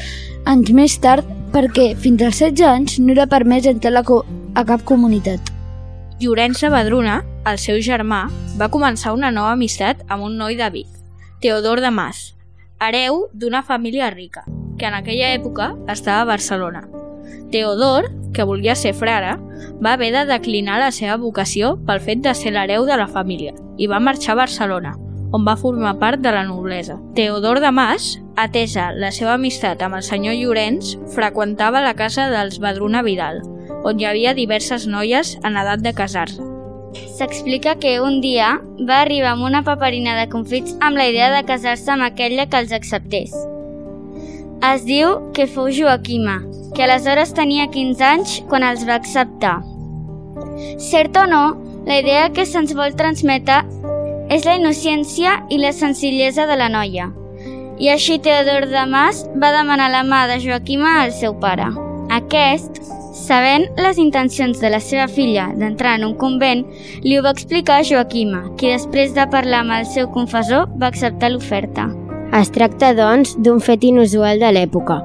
anys 0.46 0.72
més 0.76 0.98
tard, 1.00 1.26
perquè 1.54 1.96
fins 1.98 2.22
als 2.22 2.40
16 2.44 2.68
anys 2.68 3.00
no 3.00 3.14
era 3.16 3.26
permès 3.28 3.66
entrar 3.66 3.90
a, 3.94 3.98
la 4.00 4.04
co 4.04 4.26
a 4.54 4.66
cap 4.66 4.84
comunitat. 4.86 5.40
Llorenç 6.20 6.60
de 6.62 6.70
Badruna, 6.70 7.22
el 7.48 7.58
seu 7.58 7.80
germà, 7.82 8.26
va 8.60 8.68
començar 8.70 9.14
una 9.16 9.32
nova 9.32 9.54
amistat 9.56 10.04
amb 10.10 10.24
un 10.28 10.36
noi 10.38 10.58
de 10.60 10.68
Vic, 10.70 10.88
Teodor 11.40 11.80
de 11.80 11.90
Mas, 11.96 12.36
hereu 12.80 13.28
d'una 13.34 13.62
família 13.64 14.10
rica, 14.10 14.46
que 14.78 14.88
en 14.88 14.96
aquella 14.96 15.34
època 15.36 15.74
estava 15.88 16.22
a 16.22 16.30
Barcelona. 16.32 16.88
Teodor, 17.52 18.10
que 18.34 18.44
volia 18.44 18.76
ser 18.76 18.94
frare, 18.94 19.36
va 19.84 19.94
haver 19.94 20.12
de 20.14 20.26
declinar 20.30 20.80
la 20.80 20.92
seva 20.96 21.18
vocació 21.18 21.76
pel 21.86 22.00
fet 22.00 22.24
de 22.24 22.34
ser 22.34 22.54
l'hereu 22.56 22.86
de 22.88 22.98
la 22.98 23.10
família 23.10 23.54
i 23.78 23.88
va 23.88 24.00
marxar 24.00 24.36
a 24.36 24.42
Barcelona, 24.44 24.96
on 25.32 25.46
va 25.46 25.58
formar 25.58 25.98
part 26.00 26.22
de 26.24 26.32
la 26.32 26.46
noblesa. 26.48 26.98
Teodor 27.16 27.60
de 27.60 27.72
Mas, 27.72 28.18
atesa 28.36 28.90
la 28.96 29.12
seva 29.12 29.36
amistat 29.36 29.82
amb 29.84 30.00
el 30.00 30.06
senyor 30.06 30.38
Llorenç, 30.40 30.96
freqüentava 31.16 31.84
la 31.86 31.96
casa 31.96 32.30
dels 32.32 32.62
Badruna 32.64 33.04
Vidal, 33.06 33.44
on 33.84 34.00
hi 34.00 34.08
havia 34.10 34.36
diverses 34.38 34.88
noies 34.88 35.38
en 35.44 35.60
edat 35.60 35.84
de 35.86 35.94
casar-se. 35.94 36.49
S'explica 37.18 37.76
que 37.78 38.00
un 38.02 38.20
dia 38.22 38.58
va 38.88 39.02
arribar 39.04 39.36
amb 39.36 39.46
una 39.46 39.64
paperina 39.64 40.16
de 40.18 40.28
confits 40.32 40.76
amb 40.80 40.98
la 40.98 41.08
idea 41.12 41.30
de 41.34 41.46
casar-se 41.46 41.92
amb 41.94 42.08
aquella 42.08 42.48
que 42.50 42.62
els 42.64 42.72
acceptés. 42.76 43.34
Es 44.74 44.84
diu 44.88 45.32
que 45.36 45.48
fou 45.48 45.70
Joaquima, 45.72 46.40
que 46.76 46.84
aleshores 46.84 47.34
tenia 47.36 47.70
15 47.72 48.04
anys 48.04 48.38
quan 48.50 48.66
els 48.68 48.86
va 48.88 48.98
acceptar. 49.00 49.60
Cert 50.80 51.16
o 51.18 51.26
no, 51.30 51.44
la 51.88 52.00
idea 52.02 52.28
que 52.36 52.46
se'ns 52.46 52.74
vol 52.76 52.98
transmetre 53.00 53.62
és 54.30 54.46
la 54.46 54.58
innocència 54.60 55.40
i 55.50 55.58
la 55.62 55.72
senzillesa 55.74 56.46
de 56.50 56.58
la 56.60 56.70
noia. 56.70 57.10
I 57.80 57.94
així 57.94 58.20
Teodor 58.20 58.68
de 58.70 58.84
Mas 58.92 59.24
va 59.40 59.54
demanar 59.56 59.88
la 59.94 60.04
mà 60.04 60.26
de 60.28 60.42
Joaquima 60.44 60.98
al 61.02 61.14
seu 61.16 61.38
pare. 61.40 61.70
Aquest, 62.12 62.82
sabent 63.20 63.68
les 63.78 64.00
intencions 64.02 64.60
de 64.62 64.72
la 64.72 64.82
seva 64.84 65.08
filla 65.12 65.50
d'entrar 65.60 65.98
en 66.00 66.10
un 66.10 66.18
convent, 66.20 66.66
li 67.04 67.18
ho 67.18 67.24
va 67.26 67.36
explicar 67.36 67.80
a 67.80 67.88
Joaquima, 67.88 68.46
qui 68.58 68.72
després 68.72 69.16
de 69.18 69.28
parlar 69.32 69.64
amb 69.66 69.80
el 69.80 69.90
seu 69.90 70.10
confessor 70.14 70.70
va 70.80 70.90
acceptar 70.94 71.34
l'oferta. 71.34 71.90
Es 72.36 72.52
tracta, 72.54 72.92
doncs, 72.94 73.32
d'un 73.42 73.58
fet 73.64 73.84
inusual 73.88 74.38
de 74.42 74.52
l'època. 74.54 75.00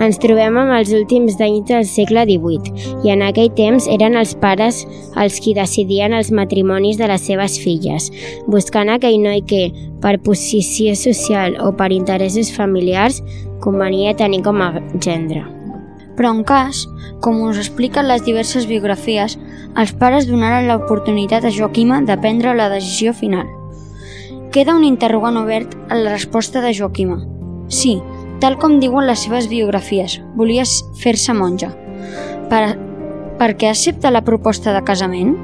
Ens 0.00 0.16
trobem 0.22 0.56
amb 0.56 0.72
els 0.78 0.94
últims 0.96 1.36
anys 1.44 1.68
del 1.68 1.84
segle 1.84 2.24
XVIII 2.24 3.04
i 3.04 3.12
en 3.12 3.24
aquell 3.26 3.52
temps 3.58 3.88
eren 3.92 4.16
els 4.16 4.32
pares 4.40 4.80
els 5.20 5.36
qui 5.44 5.52
decidien 5.58 6.16
els 6.16 6.32
matrimonis 6.32 6.96
de 6.96 7.10
les 7.12 7.28
seves 7.28 7.60
filles, 7.60 8.08
buscant 8.48 8.88
aquell 8.88 9.20
noi 9.20 9.44
que, 9.44 9.68
per 10.00 10.16
posició 10.24 10.96
social 10.96 11.60
o 11.60 11.74
per 11.76 11.92
interessos 11.92 12.52
familiars, 12.56 13.20
convenia 13.60 14.16
tenir 14.16 14.40
com 14.48 14.64
a 14.64 14.74
gendre. 14.96 15.44
Però 16.20 16.34
en 16.36 16.42
cas, 16.44 16.82
com 17.24 17.38
us 17.46 17.56
expliquen 17.56 18.04
les 18.04 18.20
diverses 18.26 18.66
biografies, 18.68 19.38
els 19.80 19.94
pares 19.96 20.26
donaren 20.28 20.66
l'oportunitat 20.68 21.46
a 21.48 21.52
Joaquima 21.54 22.02
de 22.04 22.18
prendre 22.20 22.52
la 22.58 22.68
decisió 22.68 23.14
final. 23.16 23.48
queda 24.52 24.74
un 24.74 24.84
interrogant 24.84 25.38
obert 25.38 25.76
a 25.88 25.94
la 25.96 26.10
resposta 26.10 26.60
de 26.60 26.74
Joaquima. 26.74 27.22
Sí, 27.68 28.02
tal 28.40 28.58
com 28.58 28.80
diuen 28.80 29.06
les 29.06 29.24
seves 29.24 29.48
biografies, 29.48 30.20
volia 30.36 30.64
fer-se 31.00 31.32
monja. 31.32 31.70
Per, 32.50 32.76
per 33.38 33.50
què 33.56 33.70
accepta 33.70 34.10
la 34.10 34.24
proposta 34.26 34.74
de 34.76 34.82
casament? 34.84 35.36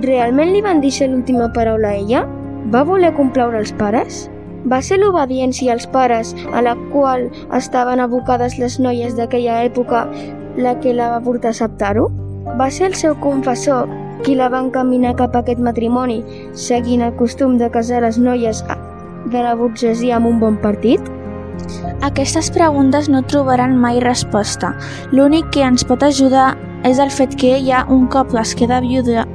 Realment 0.00 0.54
li 0.54 0.62
van 0.62 0.80
dir 0.80 0.94
l'última 1.10 1.52
paraula 1.52 1.90
a 1.90 1.98
ella? 1.98 2.24
Va 2.72 2.84
voler 2.84 3.12
complaure 3.12 3.58
els 3.58 3.72
pares? 3.72 4.30
Va 4.70 4.78
ser 4.82 5.00
l'obediència 5.00 5.72
als 5.74 5.88
pares 5.90 6.34
a 6.54 6.62
la 6.62 6.76
qual 6.92 7.28
estaven 7.56 8.00
abocades 8.00 8.58
les 8.62 8.78
noies 8.78 9.16
d'aquella 9.18 9.62
època 9.66 10.06
la 10.56 10.76
que 10.80 10.92
la 10.94 11.08
va 11.14 11.24
portar 11.24 11.50
a 11.50 11.56
acceptar-ho? 11.56 12.10
Va 12.58 12.70
ser 12.70 12.90
el 12.90 12.94
seu 12.94 13.16
confessor 13.18 13.90
qui 14.22 14.36
la 14.38 14.48
va 14.52 14.60
encaminar 14.62 15.16
cap 15.18 15.34
a 15.34 15.42
aquest 15.42 15.58
matrimoni, 15.58 16.20
seguint 16.54 17.02
el 17.02 17.16
costum 17.18 17.58
de 17.58 17.70
casar 17.74 18.02
les 18.04 18.18
noies 18.18 18.62
de 19.32 19.42
la 19.42 19.56
burgesia 19.58 20.16
amb 20.18 20.30
un 20.30 20.38
bon 20.38 20.60
partit? 20.62 21.02
Aquestes 22.02 22.50
preguntes 22.54 23.08
no 23.10 23.22
trobaran 23.26 23.76
mai 23.78 24.00
resposta. 24.02 24.72
L'únic 25.10 25.50
que 25.54 25.66
ens 25.66 25.86
pot 25.86 26.02
ajudar 26.02 26.52
és 26.86 26.98
el 27.02 27.10
fet 27.14 27.34
que 27.38 27.54
ella, 27.56 27.84
un 27.88 28.08
cop 28.10 28.34
es 28.38 28.54
queda 28.58 28.80
viuda, 28.82 29.26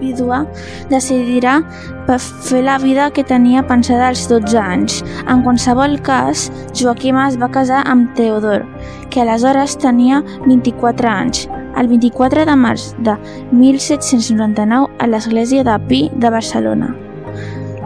vídua, 0.00 0.44
decidirà 0.90 1.60
per 2.08 2.18
fer 2.18 2.64
la 2.66 2.78
vida 2.82 3.10
que 3.14 3.24
tenia 3.24 3.62
pensada 3.66 4.08
als 4.08 4.26
12 4.30 4.58
anys. 4.58 5.00
En 5.28 5.44
qualsevol 5.46 5.98
cas, 6.06 6.48
Joaquima 6.74 7.28
es 7.28 7.38
va 7.40 7.50
casar 7.52 7.84
amb 7.86 8.14
Teodor, 8.18 8.66
que 9.10 9.22
aleshores 9.22 9.76
tenia 9.78 10.24
24 10.46 11.12
anys, 11.12 11.46
el 11.78 11.92
24 11.92 12.48
de 12.48 12.56
març 12.56 12.90
de 13.04 13.14
1799 13.52 14.90
a 14.98 15.06
l'església 15.06 15.64
de 15.64 15.78
Pi 15.86 16.08
de 16.16 16.32
Barcelona 16.32 16.96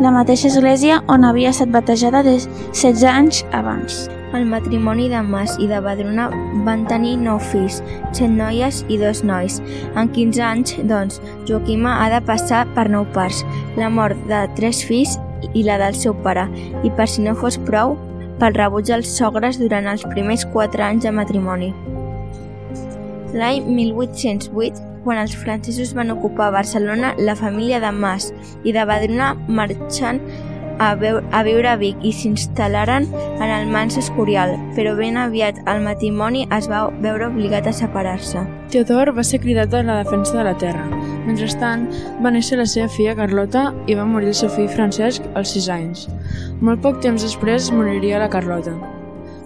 la 0.01 0.11
mateixa 0.11 0.49
església 0.49 0.99
on 1.07 1.25
havia 1.25 1.53
estat 1.55 1.71
batejada 1.71 2.25
des 2.27 2.49
16 2.73 3.05
anys 3.11 3.45
abans. 3.53 4.05
El 4.35 4.47
matrimoni 4.51 5.09
de 5.09 5.21
Mas 5.23 5.53
i 5.63 5.69
de 5.71 5.79
Badruna 5.79 6.25
van 6.67 6.81
tenir 6.91 7.13
nou 7.23 7.37
fills, 7.39 7.77
set 8.11 8.33
noies 8.35 8.81
i 8.91 8.97
dos 8.99 9.21
nois. 9.23 9.61
En 9.95 10.09
15 10.11 10.43
anys, 10.43 10.73
doncs, 10.91 11.21
Joaquima 11.47 11.93
ha 12.03 12.09
de 12.11 12.19
passar 12.27 12.65
per 12.75 12.89
nou 12.91 13.07
parts, 13.15 13.45
la 13.79 13.93
mort 13.95 14.19
de 14.27 14.41
tres 14.59 14.81
fills 14.89 15.15
i 15.55 15.63
la 15.63 15.77
del 15.79 15.95
seu 15.95 16.17
pare, 16.25 16.49
i 16.83 16.91
per 16.99 17.07
si 17.07 17.23
no 17.23 17.37
fos 17.39 17.61
prou, 17.69 17.95
pel 18.41 18.59
rebuig 18.59 18.89
dels 18.91 19.13
sogres 19.15 19.61
durant 19.61 19.87
els 19.93 20.03
primers 20.11 20.43
quatre 20.51 20.83
anys 20.83 21.07
de 21.07 21.13
matrimoni. 21.15 21.71
L'any 23.39 23.71
1808, 23.71 24.83
quan 25.05 25.21
els 25.21 25.37
francesos 25.39 25.93
van 25.95 26.11
ocupar 26.11 26.51
Barcelona, 26.51 27.13
la 27.23 27.37
família 27.39 27.79
de 27.79 27.93
Mas 27.95 28.33
i 28.65 28.75
de 28.75 28.83
Badruna 28.89 29.35
marxant 29.47 30.19
a, 30.79 30.93
a 30.95 31.43
viure 31.47 31.69
a 31.71 31.77
Vic 31.81 32.01
i 32.03 32.13
s'instal·laren 32.15 33.07
en 33.15 33.51
el 33.51 33.71
Manso 33.73 34.01
Escorial, 34.03 34.55
però 34.77 34.95
ben 34.99 35.19
aviat 35.21 35.61
el 35.71 35.85
matrimoni 35.85 36.47
es 36.55 36.69
va 36.71 36.87
veure 37.05 37.29
obligat 37.29 37.69
a 37.69 37.75
separar-se. 37.77 38.43
Teodor 38.75 39.13
va 39.17 39.25
ser 39.27 39.41
cridat 39.45 39.75
a 39.75 39.85
la 39.87 40.01
defensa 40.03 40.39
de 40.39 40.47
la 40.49 40.57
terra. 40.59 40.89
Mentrestant, 41.29 41.87
va 42.25 42.33
néixer 42.35 42.59
la 42.61 42.67
seva 42.67 42.89
filla 42.93 43.17
Carlota 43.19 43.69
i 43.87 43.97
va 43.99 44.09
morir 44.09 44.33
el 44.33 44.39
seu 44.39 44.51
fill 44.53 44.69
Francesc 44.73 45.25
als 45.35 45.55
6 45.57 45.71
anys. 45.77 46.09
Molt 46.61 46.83
poc 46.85 47.01
temps 47.05 47.23
després 47.23 47.71
moriria 47.73 48.21
la 48.23 48.31
Carlota. 48.33 48.77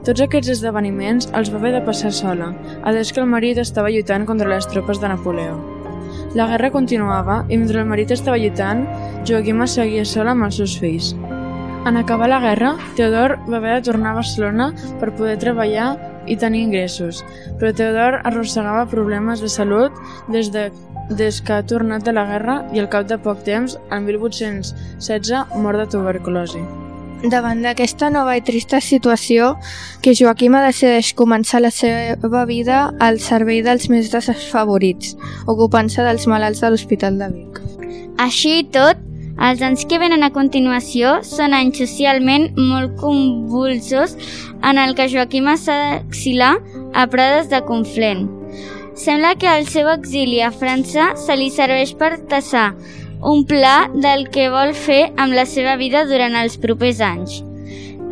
Tots 0.07 0.23
aquests 0.25 0.55
esdeveniments 0.55 1.29
els 1.37 1.51
va 1.53 1.59
haver 1.61 1.75
de 1.75 1.83
passar 1.85 2.15
sola, 2.17 2.53
atès 2.89 3.13
que 3.13 3.21
el 3.21 3.29
marit 3.29 3.59
estava 3.61 3.91
lluitant 3.93 4.25
contra 4.25 4.49
les 4.49 4.69
tropes 4.71 5.03
de 5.03 5.11
Napoleó. 5.13 5.78
La 6.37 6.45
guerra 6.51 6.69
continuava 6.71 7.39
i 7.49 7.57
mentre 7.57 7.81
el 7.81 7.89
marit 7.89 8.11
estava 8.13 8.37
lluitant, 8.37 8.83
Joaquima 9.29 9.67
seguia 9.67 10.05
sola 10.05 10.35
amb 10.35 10.45
els 10.49 10.59
seus 10.61 10.75
fills. 10.81 11.15
En 11.89 11.97
acabar 11.97 12.29
la 12.29 12.41
guerra, 12.43 12.75
Teodor 12.99 13.39
va 13.49 13.57
haver 13.57 13.79
de 13.79 13.87
tornar 13.87 14.13
a 14.13 14.19
Barcelona 14.19 14.67
per 15.01 15.14
poder 15.17 15.38
treballar 15.41 15.95
i 16.29 16.37
tenir 16.37 16.67
ingressos, 16.67 17.23
però 17.61 17.73
Teodor 17.73 18.19
arrossegava 18.29 18.88
problemes 18.91 19.41
de 19.41 19.49
salut 19.49 19.97
des, 20.29 20.53
de, 20.53 20.67
des 21.09 21.41
que 21.41 21.57
ha 21.57 21.64
tornat 21.64 22.05
de 22.05 22.12
la 22.12 22.27
guerra 22.29 22.59
i 22.77 22.83
al 22.83 22.91
cap 22.93 23.09
de 23.09 23.17
poc 23.25 23.41
temps, 23.49 23.79
el 23.88 24.05
1816, 24.11 25.57
mor 25.64 25.81
de 25.81 25.88
tuberculosi. 25.88 26.67
Davant 27.18 27.64
d'aquesta 27.64 28.12
nova 28.14 28.37
i 28.38 28.42
trista 28.46 28.78
situació, 28.78 29.57
que 30.04 30.14
Joaquima 30.14 30.61
decideix 30.62 31.11
començar 31.18 31.59
la 31.64 31.72
seva 31.74 32.44
vida 32.46 32.92
al 33.02 33.18
servei 33.18 33.59
dels 33.66 33.88
més 33.90 34.12
desfavorits, 34.12 35.16
ocupant-se 35.50 36.04
dels 36.07 36.28
malalts 36.31 36.62
de 36.62 36.70
l'Hospital 36.70 37.18
de 37.18 37.28
Vic. 37.33 37.59
Així 38.22 38.61
i 38.61 38.68
tot, 38.70 39.02
els 39.38 39.62
anys 39.66 39.83
que 39.90 39.98
venen 39.98 40.22
a 40.22 40.31
continuació 40.35 41.18
són 41.26 41.59
anys 41.59 41.83
socialment 41.83 42.52
molt 42.54 42.94
convulsos 43.02 44.14
en 44.62 44.78
el 44.78 44.94
que 44.94 45.11
Joaquima 45.11 45.57
s'ha 45.59 45.76
d'exilar 45.83 46.57
a 46.94 47.07
Prades 47.11 47.50
de 47.50 47.64
Conflent. 47.66 48.28
Sembla 48.98 49.35
que 49.38 49.50
el 49.59 49.66
seu 49.70 49.90
exili 49.90 50.38
a 50.42 50.50
França 50.50 51.12
se 51.18 51.35
li 51.38 51.50
serveix 51.54 51.94
per 51.98 52.16
tassar 52.31 52.72
un 53.20 53.44
pla 53.46 53.90
del 53.94 54.28
que 54.31 54.48
vol 54.50 54.74
fer 54.74 55.09
amb 55.16 55.35
la 55.35 55.44
seva 55.46 55.76
vida 55.76 56.04
durant 56.07 56.37
els 56.38 56.59
propers 56.61 57.00
anys. 57.02 57.40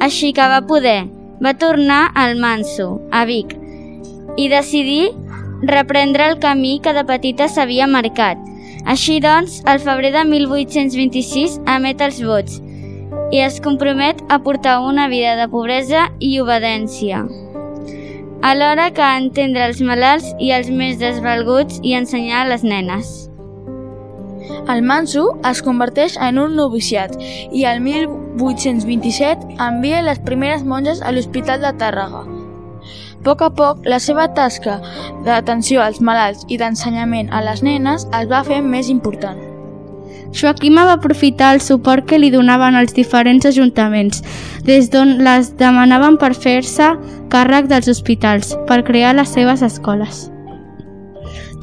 Així 0.02 0.32
que 0.36 0.48
va 0.50 0.64
poder, 0.66 1.06
va 1.42 1.54
tornar 1.54 2.10
al 2.14 2.36
Manso, 2.40 3.00
a 3.12 3.24
Vic, 3.24 3.54
i 4.36 4.48
decidir 4.52 5.12
reprendre 5.62 6.26
el 6.28 6.38
camí 6.38 6.80
que 6.82 6.92
de 6.92 7.04
petita 7.04 7.48
s'havia 7.48 7.86
marcat. 7.86 8.38
Així 8.86 9.18
doncs, 9.20 9.62
al 9.66 9.80
febrer 9.82 10.12
de 10.14 10.24
1826 10.28 11.60
emet 11.76 12.02
els 12.02 12.22
vots 12.22 12.60
i 13.34 13.40
es 13.42 13.60
compromet 13.60 14.20
a 14.28 14.38
portar 14.38 14.78
una 14.86 15.08
vida 15.08 15.34
de 15.36 15.48
pobresa 15.50 16.06
i 16.22 16.36
obediència, 16.38 17.24
alhora 18.42 18.90
que 18.94 19.06
entendre 19.18 19.66
els 19.66 19.80
malalts 19.82 20.28
i 20.38 20.52
els 20.54 20.70
més 20.70 21.00
desvalguts 21.02 21.80
i 21.82 21.96
ensenyar 21.98 22.44
a 22.44 22.50
les 22.52 22.62
nenes. 22.62 23.16
El 24.72 24.82
Manso 24.82 25.26
es 25.48 25.62
converteix 25.62 26.16
en 26.22 26.38
un 26.42 26.56
noviciat 26.58 27.14
i 27.20 27.66
el 27.70 27.80
1827 27.84 29.58
envia 29.68 30.02
les 30.06 30.22
primeres 30.26 30.64
monges 30.64 31.02
a 31.02 31.12
l'Hospital 31.12 31.62
de 31.62 31.72
Tàrrega. 31.80 32.24
A 32.26 33.26
poc 33.26 33.42
a 33.42 33.48
poc, 33.50 33.82
la 33.90 33.98
seva 33.98 34.28
tasca 34.34 34.76
d'atenció 35.26 35.80
als 35.82 35.98
malalts 35.98 36.44
i 36.46 36.60
d'ensenyament 36.60 37.32
a 37.34 37.40
les 37.42 37.62
nenes 37.66 38.06
es 38.06 38.28
va 38.30 38.44
fer 38.46 38.60
més 38.62 38.90
important. 38.92 39.40
Joaquima 40.36 40.84
va 40.84 40.94
aprofitar 41.00 41.54
el 41.54 41.60
suport 41.64 42.06
que 42.06 42.20
li 42.20 42.30
donaven 42.30 42.78
els 42.78 42.94
diferents 42.94 43.46
ajuntaments, 43.50 44.22
des 44.68 44.90
d'on 44.94 45.16
les 45.26 45.52
demanaven 45.58 46.20
per 46.22 46.34
fer-se 46.34 46.92
càrrec 47.32 47.66
dels 47.72 47.88
hospitals, 47.88 48.54
per 48.70 48.84
crear 48.84 49.14
les 49.16 49.32
seves 49.32 49.62
escoles. 49.62 50.26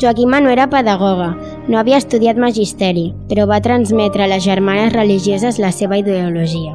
Joaquima 0.01 0.41
no 0.41 0.49
era 0.49 0.69
pedagoga, 0.69 1.35
no 1.67 1.77
havia 1.77 1.99
estudiat 2.01 2.39
magisteri, 2.41 3.11
però 3.29 3.45
va 3.47 3.61
transmetre 3.61 4.25
a 4.25 4.27
les 4.31 4.43
germanes 4.43 4.91
religioses 4.93 5.59
la 5.61 5.71
seva 5.71 5.99
ideologia. 6.01 6.73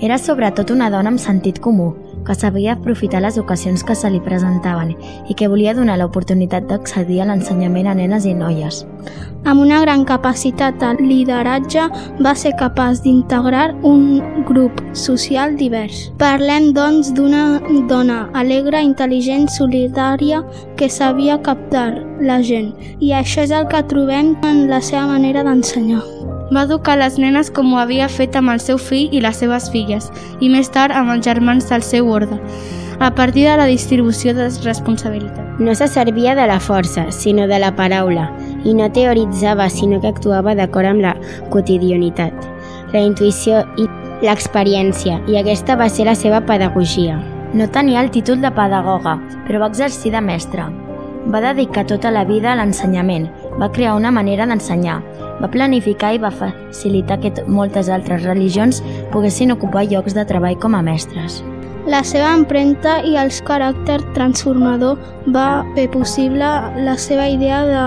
Era 0.00 0.18
sobretot 0.18 0.70
una 0.70 0.88
dona 0.90 1.12
amb 1.12 1.20
sentit 1.20 1.60
comú, 1.60 1.92
que 2.26 2.34
sabia 2.34 2.74
aprofitar 2.74 3.22
les 3.22 3.38
ocasions 3.38 3.84
que 3.84 3.94
se 3.94 4.10
li 4.10 4.20
presentaven 4.20 4.94
i 5.28 5.34
que 5.34 5.48
volia 5.48 5.74
donar 5.74 5.98
l'oportunitat 5.98 6.68
d'accedir 6.68 7.22
a 7.22 7.28
l'ensenyament 7.30 7.88
a 7.88 7.94
nenes 7.98 8.26
i 8.26 8.34
noies. 8.34 8.84
Amb 9.44 9.62
una 9.62 9.80
gran 9.80 10.04
capacitat 10.04 10.80
de 10.82 10.90
lideratge, 10.98 11.86
va 12.24 12.34
ser 12.34 12.52
capaç 12.58 13.00
d'integrar 13.04 13.70
un 13.86 14.20
grup 14.48 14.82
social 14.92 15.56
divers. 15.56 16.08
Parlem, 16.18 16.72
doncs, 16.76 17.12
d'una 17.14 17.60
dona 17.88 18.18
alegre, 18.34 18.82
intel·ligent, 18.82 19.48
solidària, 19.54 20.42
que 20.76 20.90
sabia 20.90 21.38
captar 21.42 21.92
la 22.20 22.42
gent. 22.42 22.74
I 23.00 23.14
això 23.22 23.46
és 23.46 23.54
el 23.54 23.70
que 23.70 23.84
trobem 23.88 24.34
en 24.42 24.66
la 24.68 24.82
seva 24.82 25.06
manera 25.14 25.46
d'ensenyar. 25.46 26.02
Va 26.48 26.62
educar 26.64 26.96
les 26.96 27.18
nenes 27.20 27.50
com 27.52 27.74
ho 27.74 27.78
havia 27.78 28.06
fet 28.08 28.36
amb 28.38 28.48
el 28.54 28.60
seu 28.64 28.78
fill 28.80 29.12
i 29.12 29.20
les 29.20 29.36
seves 29.36 29.66
filles, 29.68 30.06
i 30.40 30.48
més 30.48 30.70
tard 30.72 30.94
amb 30.96 31.12
els 31.12 31.26
germans 31.26 31.68
del 31.68 31.84
seu 31.84 32.08
orde, 32.08 32.38
a 33.04 33.10
partir 33.14 33.44
de 33.44 33.56
la 33.60 33.66
distribució 33.68 34.32
de 34.34 34.48
responsabilitat. 34.64 35.60
No 35.60 35.74
se 35.74 35.90
servia 35.92 36.34
de 36.34 36.46
la 36.48 36.58
força, 36.58 37.10
sinó 37.12 37.46
de 37.50 37.58
la 37.60 37.74
paraula, 37.76 38.30
i 38.64 38.72
no 38.74 38.88
teoritzava, 38.88 39.68
sinó 39.68 40.00
que 40.00 40.08
actuava 40.08 40.56
d'acord 40.56 40.88
amb 40.88 41.04
la 41.04 41.14
quotidianitat, 41.52 42.32
la 42.94 43.04
intuïció 43.04 43.66
i 43.76 43.84
l'experiència, 44.24 45.20
i 45.28 45.36
aquesta 45.36 45.76
va 45.76 45.90
ser 45.92 46.08
la 46.08 46.16
seva 46.16 46.40
pedagogia. 46.40 47.20
No 47.52 47.68
tenia 47.68 48.00
el 48.00 48.10
títol 48.10 48.40
de 48.40 48.50
pedagoga, 48.56 49.18
però 49.44 49.60
va 49.60 49.68
exercir 49.68 50.16
de 50.16 50.24
mestra. 50.24 50.70
Va 51.28 51.44
dedicar 51.44 51.84
tota 51.86 52.10
la 52.10 52.24
vida 52.24 52.54
a 52.54 52.56
l'ensenyament, 52.56 53.28
va 53.60 53.68
crear 53.68 53.96
una 53.96 54.10
manera 54.10 54.46
d'ensenyar, 54.48 55.02
va 55.42 55.50
planificar 55.52 56.14
i 56.14 56.22
va 56.22 56.30
facilitar 56.30 57.20
que 57.22 57.32
moltes 57.46 57.88
altres 57.88 58.24
religions 58.24 58.82
poguessin 59.12 59.54
ocupar 59.54 59.86
llocs 59.88 60.16
de 60.16 60.26
treball 60.28 60.58
com 60.58 60.74
a 60.74 60.82
mestres. 60.82 61.42
La 61.88 62.02
seva 62.04 62.34
empremta 62.36 62.98
i 63.08 63.14
el 63.16 63.30
caràcter 63.48 63.96
transformador 64.12 64.98
va 65.32 65.64
fer 65.76 65.86
possible 65.88 66.50
la 66.84 66.96
seva 67.00 67.24
idea 67.32 67.62
de 67.64 67.84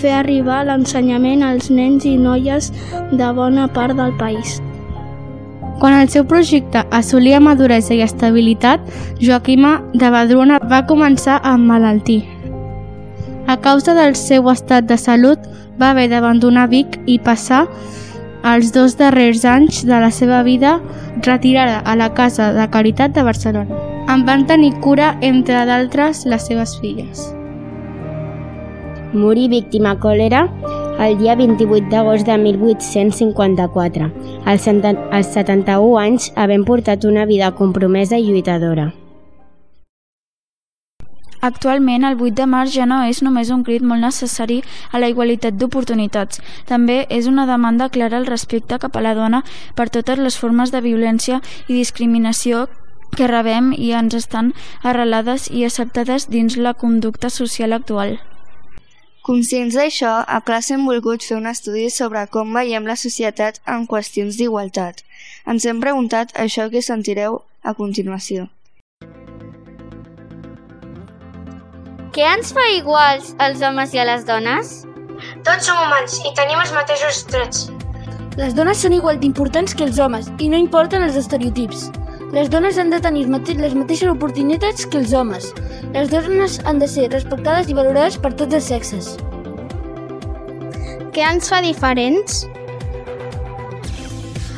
fer 0.00 0.16
arribar 0.18 0.64
l'ensenyament 0.66 1.44
als 1.46 1.70
nens 1.70 2.08
i 2.10 2.16
noies 2.18 2.72
de 3.12 3.30
bona 3.36 3.68
part 3.70 3.94
del 3.94 4.16
país. 4.18 4.58
Quan 5.78 5.94
el 5.96 6.10
seu 6.12 6.26
projecte 6.26 6.82
assolia 6.90 7.38
maduresa 7.40 7.94
i 7.94 8.02
estabilitat, 8.02 8.82
Joaquima 9.22 9.78
de 9.94 10.10
Badruna 10.10 10.58
va 10.72 10.82
començar 10.90 11.38
a 11.38 11.54
emmalaltir. 11.54 12.24
A 13.46 13.56
causa 13.62 13.94
del 13.94 14.18
seu 14.18 14.50
estat 14.50 14.90
de 14.90 14.98
salut, 14.98 15.38
va 15.80 15.90
haver 15.90 16.08
d'abandonar 16.10 16.68
Vic 16.68 16.98
i 17.06 17.18
passar 17.18 17.66
els 18.44 18.72
dos 18.72 18.96
darrers 18.96 19.44
anys 19.44 19.82
de 19.88 19.98
la 20.00 20.10
seva 20.10 20.42
vida 20.42 20.78
retirada 21.22 21.80
a 21.80 21.96
la 21.96 22.12
Casa 22.14 22.52
de 22.52 22.68
Caritat 22.70 23.12
de 23.16 23.24
Barcelona. 23.24 23.80
En 24.08 24.24
van 24.26 24.46
tenir 24.46 24.72
cura, 24.80 25.16
entre 25.20 25.64
d'altres, 25.66 26.24
les 26.26 26.46
seves 26.46 26.76
filles. 26.80 27.28
Morí 29.12 29.48
víctima 29.48 29.96
còlera 29.98 30.46
el 31.00 31.16
dia 31.18 31.34
28 31.34 31.88
d'agost 31.88 32.26
de 32.28 32.36
1854, 32.36 34.10
als 34.44 35.32
71 35.32 35.98
anys 35.98 36.30
havent 36.36 36.66
portat 36.68 37.08
una 37.08 37.24
vida 37.24 37.54
compromesa 37.56 38.18
i 38.18 38.28
lluitadora. 38.28 38.90
Actualment, 41.40 42.04
el 42.04 42.18
8 42.20 42.34
de 42.36 42.46
març 42.46 42.74
ja 42.76 42.86
no 42.86 42.98
és 43.08 43.22
només 43.24 43.50
un 43.54 43.62
crit 43.64 43.82
molt 43.82 44.04
necessari 44.04 44.60
a 44.92 45.00
la 45.00 45.08
igualtat 45.08 45.56
d'oportunitats. 45.56 46.40
També 46.68 47.06
és 47.08 47.26
una 47.30 47.46
demanda 47.48 47.88
clara 47.88 48.18
al 48.18 48.28
respecte 48.28 48.78
cap 48.78 48.96
a 48.96 49.04
la 49.04 49.14
dona 49.16 49.40
per 49.74 49.88
totes 49.88 50.20
les 50.20 50.36
formes 50.36 50.72
de 50.74 50.84
violència 50.84 51.40
i 51.66 51.78
discriminació 51.78 52.66
que 53.16 53.26
rebem 53.26 53.72
i 53.72 53.92
ens 53.96 54.14
estan 54.14 54.52
arrelades 54.82 55.48
i 55.50 55.64
acceptades 55.64 56.28
dins 56.28 56.56
la 56.56 56.74
conducta 56.74 57.30
social 57.30 57.72
actual. 57.72 58.18
Conscients 59.24 59.74
d'això, 59.76 60.12
a 60.26 60.40
classe 60.44 60.74
hem 60.74 60.86
volgut 60.88 61.24
fer 61.24 61.36
un 61.40 61.48
estudi 61.48 61.88
sobre 61.90 62.22
com 62.36 62.52
veiem 62.56 62.86
la 62.88 62.96
societat 63.00 63.60
en 63.74 63.84
qüestions 63.88 64.36
d'igualtat. 64.36 65.04
Ens 65.46 65.64
hem 65.64 65.80
preguntat 65.80 66.32
això 66.46 66.70
que 66.72 66.84
sentireu 66.84 67.42
a 67.62 67.74
continuació. 67.74 68.48
Què 72.10 72.24
ens 72.26 72.48
fa 72.50 72.62
iguals 72.74 73.28
als 73.38 73.60
homes 73.62 73.92
i 73.94 74.00
a 74.02 74.04
les 74.08 74.24
dones? 74.26 74.70
Tots 75.46 75.68
som 75.68 75.76
humans 75.78 76.16
i 76.26 76.32
tenim 76.34 76.58
els 76.58 76.72
mateixos 76.74 77.20
drets. 77.30 77.68
Les 78.34 78.56
dones 78.56 78.80
són 78.82 78.96
igual 78.96 79.20
d'importants 79.22 79.76
que 79.78 79.86
els 79.86 80.00
homes 80.02 80.26
i 80.42 80.48
no 80.50 80.58
importen 80.58 81.04
els 81.06 81.18
estereotips. 81.20 81.84
Les 82.34 82.50
dones 82.50 82.80
han 82.82 82.90
de 82.90 82.98
tenir 83.04 83.28
les 83.30 83.76
mateixes 83.78 84.10
oportunitats 84.10 84.88
que 84.90 84.98
els 84.98 85.14
homes. 85.14 85.52
Les 85.94 86.10
dones 86.10 86.58
han 86.66 86.82
de 86.82 86.88
ser 86.90 87.06
respectades 87.12 87.70
i 87.70 87.78
valorades 87.78 88.18
per 88.18 88.34
tots 88.34 88.58
els 88.58 88.72
sexes. 88.72 89.12
Què 91.14 91.22
ens 91.28 91.46
fa 91.46 91.62
diferents? 91.62 92.42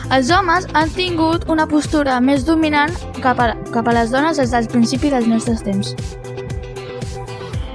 Els 0.09 0.33
homes 0.33 0.73
han 0.73 0.97
tingut 0.97 1.45
una 1.53 1.69
postura 1.69 2.17
més 2.21 2.49
dominant 2.49 2.97
cap 3.21 3.45
a, 3.45 3.53
cap 3.77 3.85
a 3.93 3.99
les 4.01 4.09
dones 4.13 4.41
des 4.41 4.57
del 4.57 4.73
principi 4.73 5.13
dels 5.13 5.29
nostres 5.29 5.61
temps. 5.69 5.93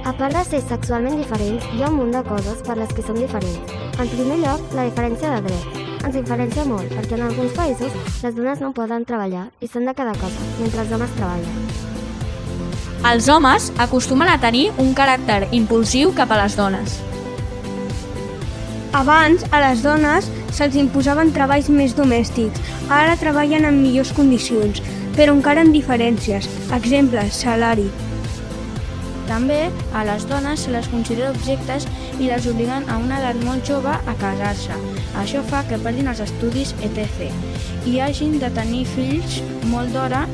A 0.08 0.12
part 0.16 0.32
de 0.32 0.40
ser 0.40 0.62
sexualment 0.64 1.18
diferents, 1.20 1.64
hi 1.76 1.82
ha 1.84 1.88
un 1.90 1.98
munt 1.98 2.14
de 2.14 2.20
coses 2.24 2.62
per 2.64 2.78
les 2.78 2.92
que 2.96 3.02
som 3.04 3.16
diferents. 3.20 3.74
En 4.00 4.08
primer 4.08 4.38
lloc, 4.40 4.62
la 4.72 4.86
diferència 4.86 5.34
de 5.34 5.42
drets. 5.44 5.82
Ens 5.98 6.16
diferencia 6.16 6.64
molt, 6.64 6.94
perquè 6.94 7.18
en 7.18 7.26
alguns 7.26 7.52
països 7.52 7.92
les 8.22 8.38
dones 8.38 8.62
no 8.64 8.70
poden 8.72 9.04
treballar 9.04 9.42
i 9.60 9.68
s'han 9.68 9.84
de 9.84 9.92
quedar 9.98 10.16
a 10.16 10.22
casa, 10.22 10.46
mentre 10.62 10.80
els 10.86 10.96
homes 10.96 11.12
treballen. 11.18 11.60
Els 13.12 13.28
homes 13.28 13.68
acostumen 13.84 14.32
a 14.32 14.38
tenir 14.40 14.64
un 14.80 14.96
caràcter 14.96 15.42
impulsiu 15.60 16.16
cap 16.16 16.32
a 16.32 16.40
les 16.40 16.56
dones. 16.56 16.96
Abans, 18.96 19.44
a 19.52 19.60
les 19.68 19.84
dones 19.84 20.32
se'ls 20.56 20.80
imposaven 20.86 21.36
treballs 21.36 21.68
més 21.68 21.92
domèstics. 21.92 22.64
Ara 22.88 23.20
treballen 23.20 23.68
en 23.68 23.84
millors 23.84 24.16
condicions, 24.16 24.80
però 25.20 25.36
encara 25.36 25.68
amb 25.68 25.76
diferències. 25.76 26.48
Exemples, 26.80 27.44
salari. 27.44 27.90
També 29.28 29.68
a 29.92 30.04
les 30.08 30.24
dones 30.28 30.64
se 30.64 30.72
les 30.72 30.88
considera 30.88 31.30
objectes 31.34 31.86
i 32.18 32.30
les 32.30 32.46
obliguen 32.48 32.88
a 32.88 32.98
una 32.98 33.20
edat 33.20 33.38
molt 33.44 33.66
jove 33.68 33.92
a 33.92 34.14
casar-se. 34.20 34.76
Això 35.20 35.44
fa 35.50 35.62
que 35.68 35.80
perdin 35.84 36.08
els 36.08 36.22
estudis 36.24 36.74
etc. 36.80 37.28
i 37.86 38.00
hagin 38.00 38.38
de 38.40 38.50
tenir 38.56 38.86
fills 38.96 39.42
molt 39.68 39.92
d'hora 39.94 40.26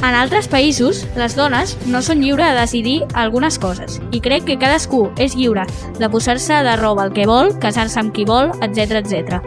En 0.00 0.14
altres 0.16 0.46
països, 0.48 1.02
les 1.20 1.34
dones 1.36 1.74
no 1.92 2.00
són 2.00 2.22
lliures 2.24 2.48
de 2.48 2.60
decidir 2.62 2.94
algunes 3.20 3.58
coses 3.60 3.98
i 4.16 4.20
crec 4.24 4.46
que 4.48 4.56
cadascú 4.62 5.02
és 5.20 5.36
lliure 5.36 5.66
de 5.98 6.08
posar-se 6.08 6.62
de 6.64 6.76
roba 6.80 7.04
el 7.04 7.12
que 7.12 7.28
vol, 7.28 7.52
casar-se 7.60 8.00
amb 8.00 8.14
qui 8.16 8.24
vol, 8.24 8.48
etc 8.64 8.96
etc. 9.02 9.44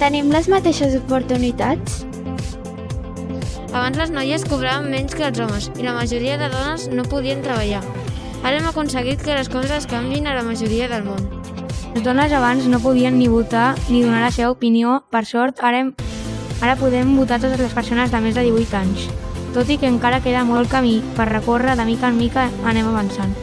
Tenim 0.00 0.34
les 0.34 0.50
mateixes 0.50 0.98
oportunitats? 0.98 2.05
Abans 3.72 3.98
les 3.98 4.10
noies 4.14 4.44
cobraven 4.46 4.86
menys 4.90 5.14
que 5.16 5.24
els 5.26 5.38
homes 5.42 5.66
i 5.74 5.84
la 5.84 5.94
majoria 5.96 6.36
de 6.38 6.48
dones 6.52 6.86
no 6.92 7.04
podien 7.10 7.42
treballar. 7.42 7.82
Ara 8.42 8.60
hem 8.60 8.68
aconseguit 8.68 9.22
que 9.22 9.34
les 9.34 9.50
coses 9.50 9.88
canvin 9.90 10.28
a 10.30 10.34
la 10.36 10.44
majoria 10.46 10.86
del 10.88 11.02
món. 11.06 11.24
Les 11.94 12.04
dones 12.04 12.32
abans 12.36 12.68
no 12.70 12.78
podien 12.80 13.18
ni 13.18 13.26
votar 13.32 13.74
ni 13.88 14.02
donar 14.04 14.22
la 14.22 14.30
seva 14.30 14.52
opinió. 14.54 15.00
Per 15.10 15.24
sort, 15.26 15.62
ara, 15.64 15.80
hem, 15.82 15.94
ara 16.60 16.76
podem 16.78 17.16
votar 17.18 17.40
totes 17.42 17.60
les 17.60 17.74
persones 17.74 18.12
de 18.12 18.20
més 18.22 18.36
de 18.38 18.46
18 18.46 18.78
anys. 18.78 19.08
Tot 19.56 19.72
i 19.72 19.78
que 19.80 19.90
encara 19.90 20.22
queda 20.22 20.44
molt 20.44 20.70
camí 20.70 21.00
per 21.16 21.26
recórrer, 21.32 21.74
de 21.76 21.88
mica 21.88 22.12
en 22.12 22.20
mica 22.20 22.46
anem 22.68 22.92
avançant. 22.92 23.34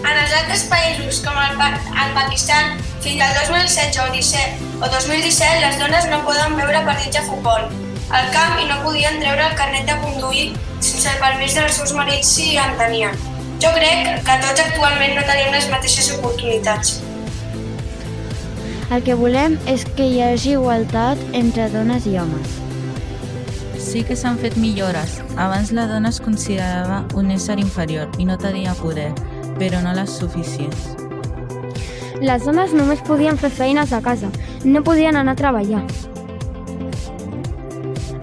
En 0.00 0.16
els 0.16 0.32
altres 0.40 0.64
països, 0.72 1.20
com 1.26 1.36
el, 1.36 1.58
pa 1.60 1.74
el 1.74 2.16
Pakistan, 2.16 2.80
fins 3.04 3.20
al 3.26 3.36
2016 3.42 4.00
o, 4.06 4.08
17, 4.16 4.72
o 4.80 4.88
2017 4.96 5.62
les 5.66 5.78
dones 5.82 6.10
no 6.14 6.24
poden 6.24 6.56
veure 6.56 6.84
partits 6.88 7.18
de 7.18 7.28
futbol 7.28 7.89
al 8.10 8.30
camp 8.34 8.58
i 8.58 8.66
no 8.66 8.80
podien 8.84 9.20
treure 9.22 9.44
el 9.46 9.56
carnet 9.58 9.86
de 9.86 9.98
conduir 10.02 10.46
sense 10.80 11.06
el 11.10 11.20
permís 11.22 11.54
dels 11.54 11.76
seus 11.78 11.92
marits 11.94 12.32
si 12.36 12.56
en 12.58 12.74
tenien. 12.80 13.14
Jo 13.62 13.70
crec 13.76 14.08
que 14.26 14.36
tots 14.42 14.62
actualment 14.64 15.14
no 15.18 15.22
tenim 15.28 15.52
les 15.54 15.68
mateixes 15.70 16.10
oportunitats. 16.16 16.98
El 18.90 19.04
que 19.06 19.14
volem 19.14 19.54
és 19.70 19.84
que 19.94 20.08
hi 20.10 20.18
hagi 20.24 20.56
igualtat 20.56 21.20
entre 21.38 21.68
dones 21.70 22.08
i 22.10 22.16
homes. 22.18 22.56
Sí 23.78 24.02
que 24.06 24.16
s'han 24.18 24.40
fet 24.42 24.58
millores. 24.58 25.20
Abans 25.36 25.70
la 25.76 25.86
dona 25.86 26.10
es 26.10 26.18
considerava 26.20 27.04
un 27.14 27.30
ésser 27.30 27.60
inferior 27.62 28.10
i 28.18 28.26
no 28.26 28.38
tenia 28.38 28.74
poder, 28.80 29.12
però 29.60 29.84
no 29.84 29.94
les 29.94 30.18
suficients. 30.18 30.90
Les 32.20 32.42
dones 32.44 32.74
només 32.76 33.00
podien 33.06 33.38
fer 33.38 33.52
feines 33.54 33.94
a 33.94 34.02
casa, 34.02 34.28
no 34.64 34.82
podien 34.84 35.16
anar 35.16 35.38
a 35.38 35.42
treballar. 35.44 35.84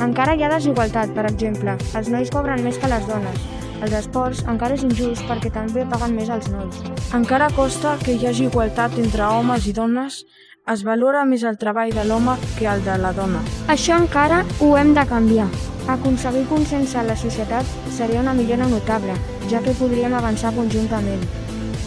Encara 0.04 0.36
hi 0.38 0.44
ha 0.46 0.50
desigualtat, 0.52 1.14
per 1.16 1.26
exemple. 1.26 1.74
Els 1.98 2.10
nois 2.14 2.30
cobren 2.30 2.62
més 2.64 2.78
que 2.78 2.90
les 2.92 3.06
dones. 3.10 3.46
Els 3.82 3.94
esports 3.94 4.44
encara 4.50 4.76
és 4.78 4.84
injust 4.86 5.26
perquè 5.30 5.50
també 5.54 5.86
paguen 5.90 6.14
més 6.18 6.30
els 6.34 6.50
nois. 6.54 6.82
Encara 7.18 7.50
costa 7.56 7.96
que 8.04 8.14
hi 8.14 8.28
hagi 8.30 8.46
igualtat 8.46 8.98
entre 9.02 9.26
homes 9.26 9.66
i 9.70 9.74
dones. 9.74 10.24
Es 10.70 10.84
valora 10.84 11.24
més 11.26 11.46
el 11.48 11.58
treball 11.58 11.94
de 11.96 12.04
l'home 12.06 12.36
que 12.58 12.68
el 12.70 12.84
de 12.86 12.98
la 13.02 13.14
dona. 13.18 13.42
Això 13.74 13.98
encara 13.98 14.44
ho 14.62 14.76
hem 14.78 14.94
de 14.98 15.06
canviar. 15.10 15.48
Aconseguir 15.88 16.46
consens 16.50 16.94
a 16.96 17.06
la 17.08 17.16
societat 17.16 17.66
seria 17.96 18.22
una 18.22 18.34
millora 18.36 18.68
notable, 18.68 19.16
ja 19.50 19.62
que 19.64 19.78
podríem 19.80 20.14
avançar 20.14 20.52
conjuntament. 20.58 21.24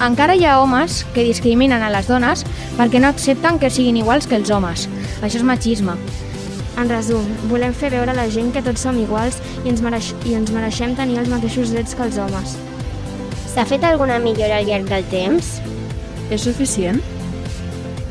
Encara 0.00 0.34
hi 0.34 0.46
ha 0.48 0.56
homes 0.62 1.02
que 1.14 1.26
discriminen 1.26 1.82
a 1.84 1.90
les 1.92 2.08
dones 2.08 2.46
perquè 2.78 3.02
no 3.02 3.10
accepten 3.12 3.58
que 3.60 3.68
siguin 3.68 4.00
iguals 4.00 4.26
que 4.26 4.38
els 4.40 4.50
homes. 4.50 4.88
Això 5.20 5.42
és 5.42 5.44
machisme. 5.44 5.98
En 6.78 6.88
resum, 6.88 7.26
volem 7.50 7.74
fer 7.74 7.90
veure 7.92 8.12
a 8.12 8.16
la 8.16 8.28
gent 8.30 8.52
que 8.54 8.62
tots 8.64 8.84
som 8.86 8.98
iguals 9.00 9.40
i 9.64 9.72
ens, 9.72 9.82
mereix 9.84 10.12
i 10.28 10.36
ens 10.38 10.52
mereixem 10.54 10.94
tenir 10.98 11.18
els 11.22 11.30
mateixos 11.32 11.74
drets 11.74 11.96
que 11.96 12.06
els 12.06 12.18
homes. 12.22 12.56
S'ha 13.50 13.66
fet 13.66 13.84
alguna 13.84 14.20
millora 14.22 14.60
al 14.60 14.68
llarg 14.68 14.86
del 14.90 15.06
temps? 15.10 15.56
És 16.30 16.46
suficient? 16.46 17.00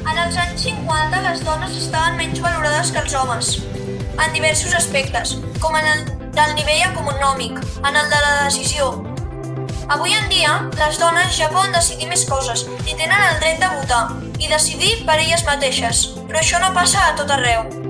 En 0.03 0.17
els 0.25 0.37
anys 0.43 0.65
50 0.67 1.21
les 1.29 1.43
dones 1.47 1.75
estaven 1.79 2.17
menys 2.19 2.41
valorades 2.43 2.91
que 2.91 3.03
els 3.03 3.15
homes, 3.15 3.53
en 4.19 4.33
diversos 4.35 4.75
aspectes, 4.75 5.37
com 5.63 5.75
en 5.79 5.87
el 5.93 6.03
del 6.35 6.55
nivell 6.59 6.83
econòmic, 6.91 7.59
en 7.87 7.95
el 7.95 8.11
de 8.11 8.21
la 8.25 8.33
decisió. 8.43 8.91
Avui 9.89 10.13
en 10.13 10.27
dia, 10.29 10.51
les 10.77 10.99
dones 11.01 11.33
ja 11.37 11.49
poden 11.49 11.73
decidir 11.73 12.11
més 12.11 12.27
coses 12.29 12.67
i 12.85 12.93
tenen 12.93 13.17
el 13.31 13.39
dret 13.41 13.63
de 13.63 13.71
votar 13.79 14.03
i 14.37 14.51
decidir 14.51 14.99
per 15.07 15.17
elles 15.17 15.45
mateixes, 15.47 16.09
però 16.27 16.43
això 16.43 16.61
no 16.61 16.75
passa 16.75 17.07
a 17.07 17.15
tot 17.17 17.31
arreu. 17.33 17.88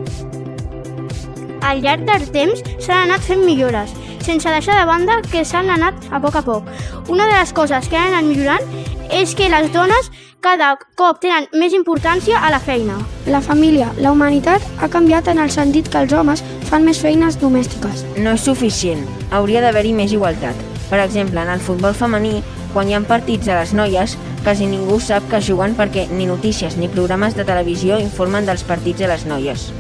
Al 1.61 1.81
llarg 1.83 2.05
del 2.07 2.29
temps 2.31 2.63
s'han 2.79 3.09
anat 3.09 3.25
fent 3.25 3.43
millores, 3.45 3.91
sense 4.23 4.49
deixar 4.49 4.79
de 4.79 4.85
banda 4.87 5.19
que 5.31 5.43
s'han 5.45 5.69
anat 5.73 6.09
a 6.11 6.21
poc 6.23 6.39
a 6.39 6.45
poc. 6.45 6.71
Una 7.09 7.27
de 7.27 7.35
les 7.35 7.53
coses 7.53 7.89
que 7.89 7.97
han 7.97 8.13
anat 8.13 8.27
millorant 8.29 8.65
és 9.09 9.35
que 9.35 9.49
les 9.49 9.71
dones 9.73 10.11
cada 10.39 10.69
cop 10.95 11.19
tenen 11.19 11.49
més 11.59 11.73
importància 11.75 12.39
a 12.39 12.51
la 12.53 12.61
feina. 12.63 12.95
La 13.27 13.41
família, 13.43 13.89
la 13.99 14.13
humanitat, 14.15 14.63
ha 14.79 14.87
canviat 14.87 15.27
en 15.27 15.41
el 15.43 15.51
sentit 15.51 15.89
que 15.91 15.99
els 15.99 16.13
homes 16.15 16.43
fan 16.69 16.85
més 16.87 17.01
feines 17.03 17.39
domèstiques. 17.41 18.05
No 18.17 18.37
és 18.37 18.45
suficient. 18.47 19.03
Hauria 19.35 19.65
d'haver-hi 19.65 19.91
més 19.97 20.15
igualtat. 20.15 20.55
Per 20.89 21.01
exemple, 21.03 21.41
en 21.43 21.51
el 21.51 21.59
futbol 21.59 21.93
femení, 21.93 22.39
quan 22.73 22.87
hi 22.87 22.95
ha 22.95 23.03
partits 23.03 23.49
a 23.49 23.59
les 23.59 23.75
noies, 23.75 24.15
quasi 24.45 24.69
ningú 24.69 25.01
sap 25.03 25.27
que 25.29 25.43
juguen 25.43 25.75
perquè 25.75 26.07
ni 26.13 26.29
notícies 26.29 26.77
ni 26.77 26.87
programes 26.87 27.35
de 27.35 27.45
televisió 27.45 27.99
informen 27.99 28.47
dels 28.47 28.63
partits 28.63 29.03
a 29.03 29.11
les 29.11 29.27
noies. 29.27 29.71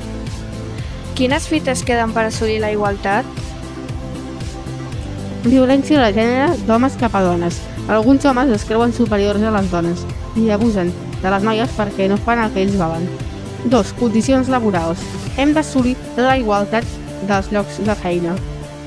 Quines 1.19 1.49
fites 1.51 1.81
queden 1.83 2.13
per 2.15 2.21
assolir 2.29 2.61
la 2.63 2.69
igualtat? 2.71 3.27
Violència 5.43 5.99
de 5.99 6.13
gènere 6.15 6.53
d'homes 6.63 6.95
cap 7.01 7.17
a 7.19 7.23
dones. 7.25 7.57
Alguns 7.91 8.23
homes 8.29 8.53
es 8.55 8.63
creuen 8.63 8.95
superiors 8.95 9.43
a 9.43 9.51
les 9.51 9.67
dones 9.67 10.05
i 10.39 10.47
abusen 10.55 10.93
de 11.19 11.33
les 11.33 11.43
noies 11.43 11.75
perquè 11.75 12.07
no 12.07 12.15
fan 12.23 12.39
el 12.45 12.55
que 12.55 12.63
ells 12.63 12.79
volen. 12.79 13.03
2. 13.67 13.93
Condicions 13.99 14.47
laborals. 14.47 15.03
Hem 15.35 15.51
d'assolir 15.51 15.97
la 16.15 16.37
igualtat 16.39 16.87
dels 17.27 17.51
llocs 17.51 17.83
de 17.83 17.99
feina 17.99 18.39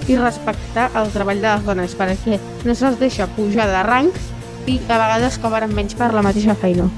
i 0.09 0.17
respectar 0.17 0.89
el 0.97 1.13
treball 1.13 1.45
de 1.45 1.51
les 1.51 1.69
dones 1.69 2.01
perquè 2.01 2.41
no 2.65 2.73
se'ls 2.73 2.97
deixa 3.03 3.29
pujar 3.37 3.69
de 3.69 3.85
rang 3.91 4.09
i 4.65 4.81
a 4.89 4.97
vegades 4.97 5.37
cobren 5.43 5.77
menys 5.77 6.01
per 6.01 6.15
la 6.17 6.25
mateixa 6.25 6.57
feina. 6.57 6.89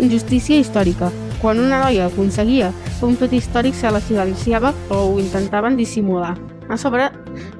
Injustícia 0.00 0.58
històrica. 0.58 1.14
Quan 1.38 1.62
una 1.62 1.84
noia 1.86 2.10
aconseguia 2.10 2.74
un 3.08 3.16
fet 3.18 3.32
històric 3.34 3.74
se 3.74 3.90
la 3.90 4.00
silenciava 4.00 4.72
o 4.90 4.98
ho 5.10 5.18
intentaven 5.20 5.76
dissimular. 5.76 6.36
A 6.68 6.76
sobre, 6.78 7.08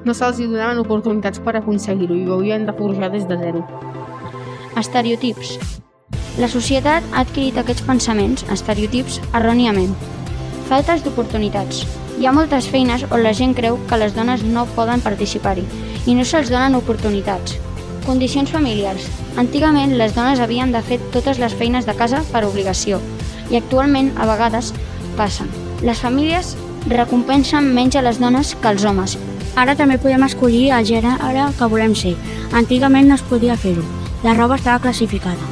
no 0.05 0.13
se'ls 0.15 0.39
donaven 0.39 0.79
oportunitats 0.81 1.41
per 1.43 1.57
aconseguir-ho 1.59 2.15
i 2.15 2.27
ho 2.27 2.37
havien 2.37 2.65
de 2.65 2.75
forjar 2.77 3.11
des 3.11 3.27
de 3.27 3.37
zero. 3.37 3.63
Estereotips. 4.79 5.57
La 6.39 6.49
societat 6.49 7.03
ha 7.11 7.21
adquirit 7.21 7.57
aquests 7.59 7.83
pensaments, 7.85 8.45
estereotips, 8.55 9.19
erròniament. 9.37 9.91
Faltes 10.69 11.03
d'oportunitats. 11.05 11.83
Hi 12.17 12.25
ha 12.25 12.33
moltes 12.33 12.69
feines 12.69 13.03
on 13.11 13.21
la 13.25 13.33
gent 13.37 13.53
creu 13.57 13.77
que 13.89 13.99
les 14.01 14.15
dones 14.15 14.45
no 14.45 14.65
poden 14.77 15.01
participar-hi 15.01 15.65
i 16.05 16.15
no 16.17 16.25
se'ls 16.25 16.49
donen 16.53 16.79
oportunitats. 16.79 17.57
Condicions 18.05 18.49
familiars. 18.51 19.05
Antigament 19.39 19.93
les 19.99 20.15
dones 20.15 20.41
havien 20.43 20.73
de 20.73 20.81
fer 20.81 20.99
totes 21.13 21.39
les 21.39 21.53
feines 21.59 21.85
de 21.85 21.95
casa 21.99 22.23
per 22.31 22.43
obligació 22.47 22.99
i 23.51 23.59
actualment 23.59 24.11
a 24.17 24.25
vegades 24.29 24.73
passen. 25.17 25.49
Les 25.83 25.99
famílies 25.99 26.55
recompensen 26.91 27.71
menys 27.75 27.95
a 27.95 28.03
les 28.05 28.19
dones 28.19 28.55
que 28.59 28.67
als 28.67 28.85
homes. 28.85 29.17
Ara 29.55 29.75
també 29.77 29.99
podem 30.01 30.23
escollir 30.25 30.71
el 30.73 30.85
gènere 30.85 31.49
que 31.57 31.69
volem 31.69 31.93
ser. 31.95 32.15
Antigament 32.53 33.07
no 33.07 33.15
es 33.15 33.25
podia 33.29 33.57
fer-ho. 33.57 33.83
La 34.23 34.33
roba 34.33 34.55
estava 34.55 34.79
classificada. 34.79 35.51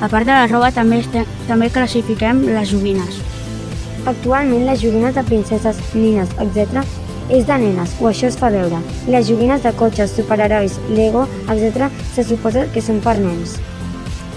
A 0.00 0.08
part 0.08 0.26
de 0.26 0.32
la 0.32 0.46
roba 0.46 0.70
també, 0.72 1.00
este, 1.02 1.24
també 1.48 1.68
classifiquem 1.72 2.40
les 2.46 2.70
joguines. 2.70 3.20
Actualment 4.08 4.64
les 4.64 4.80
joguines 4.80 5.14
de 5.14 5.24
princeses, 5.24 5.80
nines, 5.94 6.30
etc. 6.40 6.84
és 7.30 7.44
de 7.46 7.56
nenes, 7.62 7.92
o 8.00 8.08
això 8.08 8.26
es 8.26 8.38
fa 8.38 8.48
veure. 8.50 8.80
Les 9.06 9.28
joguines 9.28 9.62
de 9.62 9.72
cotxes, 9.78 10.14
superherois, 10.16 10.78
Lego, 10.90 11.26
etc. 11.48 11.90
se 12.14 12.24
suposa 12.24 12.64
que 12.72 12.82
són 12.82 13.00
per 13.04 13.18
nens. 13.20 13.58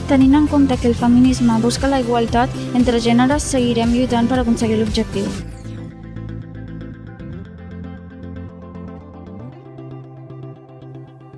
Tenint 0.08 0.36
en 0.36 0.48
compte 0.48 0.78
que 0.78 0.88
el 0.88 0.96
feminisme 0.96 1.54
busca 1.62 1.88
la 1.88 2.00
igualtat 2.02 2.52
entre 2.76 3.00
gèneres, 3.02 3.42
seguirem 3.42 3.94
lluitant 3.96 4.28
per 4.28 4.42
aconseguir 4.42 4.78
l'objectiu. 4.78 5.26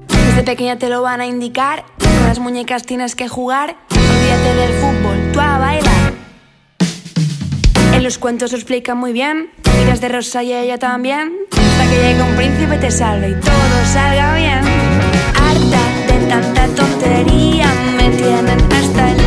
Desde 0.09 0.43
pequeña 0.43 0.77
te 0.77 0.89
lo 0.89 1.01
van 1.03 1.21
a 1.21 1.27
indicar, 1.27 1.85
con 1.99 2.27
las 2.27 2.39
muñecas 2.39 2.83
tienes 2.83 3.15
que 3.15 3.29
jugar, 3.29 3.77
olvídate 3.91 4.55
del 4.55 4.73
fútbol, 4.81 5.31
tú 5.31 5.39
a 5.39 5.57
bailar. 5.59 6.13
En 7.93 8.03
los 8.03 8.17
cuentos 8.17 8.51
lo 8.51 8.57
explican 8.57 8.97
muy 8.97 9.13
bien, 9.13 9.51
miras 9.79 10.01
de 10.01 10.09
rosa 10.09 10.43
y 10.43 10.51
ella 10.51 10.77
también, 10.77 11.31
hasta 11.51 11.89
que 11.89 11.95
llegue 11.95 12.21
un 12.21 12.35
príncipe 12.35 12.77
te 12.77 12.91
salve 12.91 13.29
y 13.29 13.35
todo 13.39 13.85
salga 13.93 14.35
bien. 14.35 14.74
Harta 16.75 16.83
de 16.83 16.95
tanta 16.97 17.05
tontería, 17.05 17.67
me 17.97 18.09
tienen 18.09 18.59
hasta 18.73 19.11
el 19.11 19.17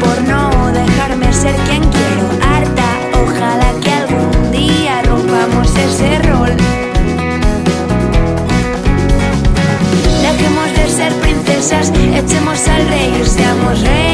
por 0.00 0.22
no 0.22 0.72
dejarme 0.72 1.32
ser 1.32 1.54
quien 1.66 1.82
quiero. 1.82 2.28
Harta, 2.42 2.84
ojalá 3.22 3.72
que 3.80 3.90
algún 3.90 4.52
día 4.52 5.02
rompamos 5.02 5.68
ese 5.76 6.18
rol. 6.22 6.56
Dejemos 10.22 10.72
de 10.76 10.90
ser 10.90 11.12
princesas, 11.14 11.92
echemos 12.14 12.68
al 12.68 12.88
rey 12.88 13.22
seamos 13.24 13.80
reinas, 13.80 14.07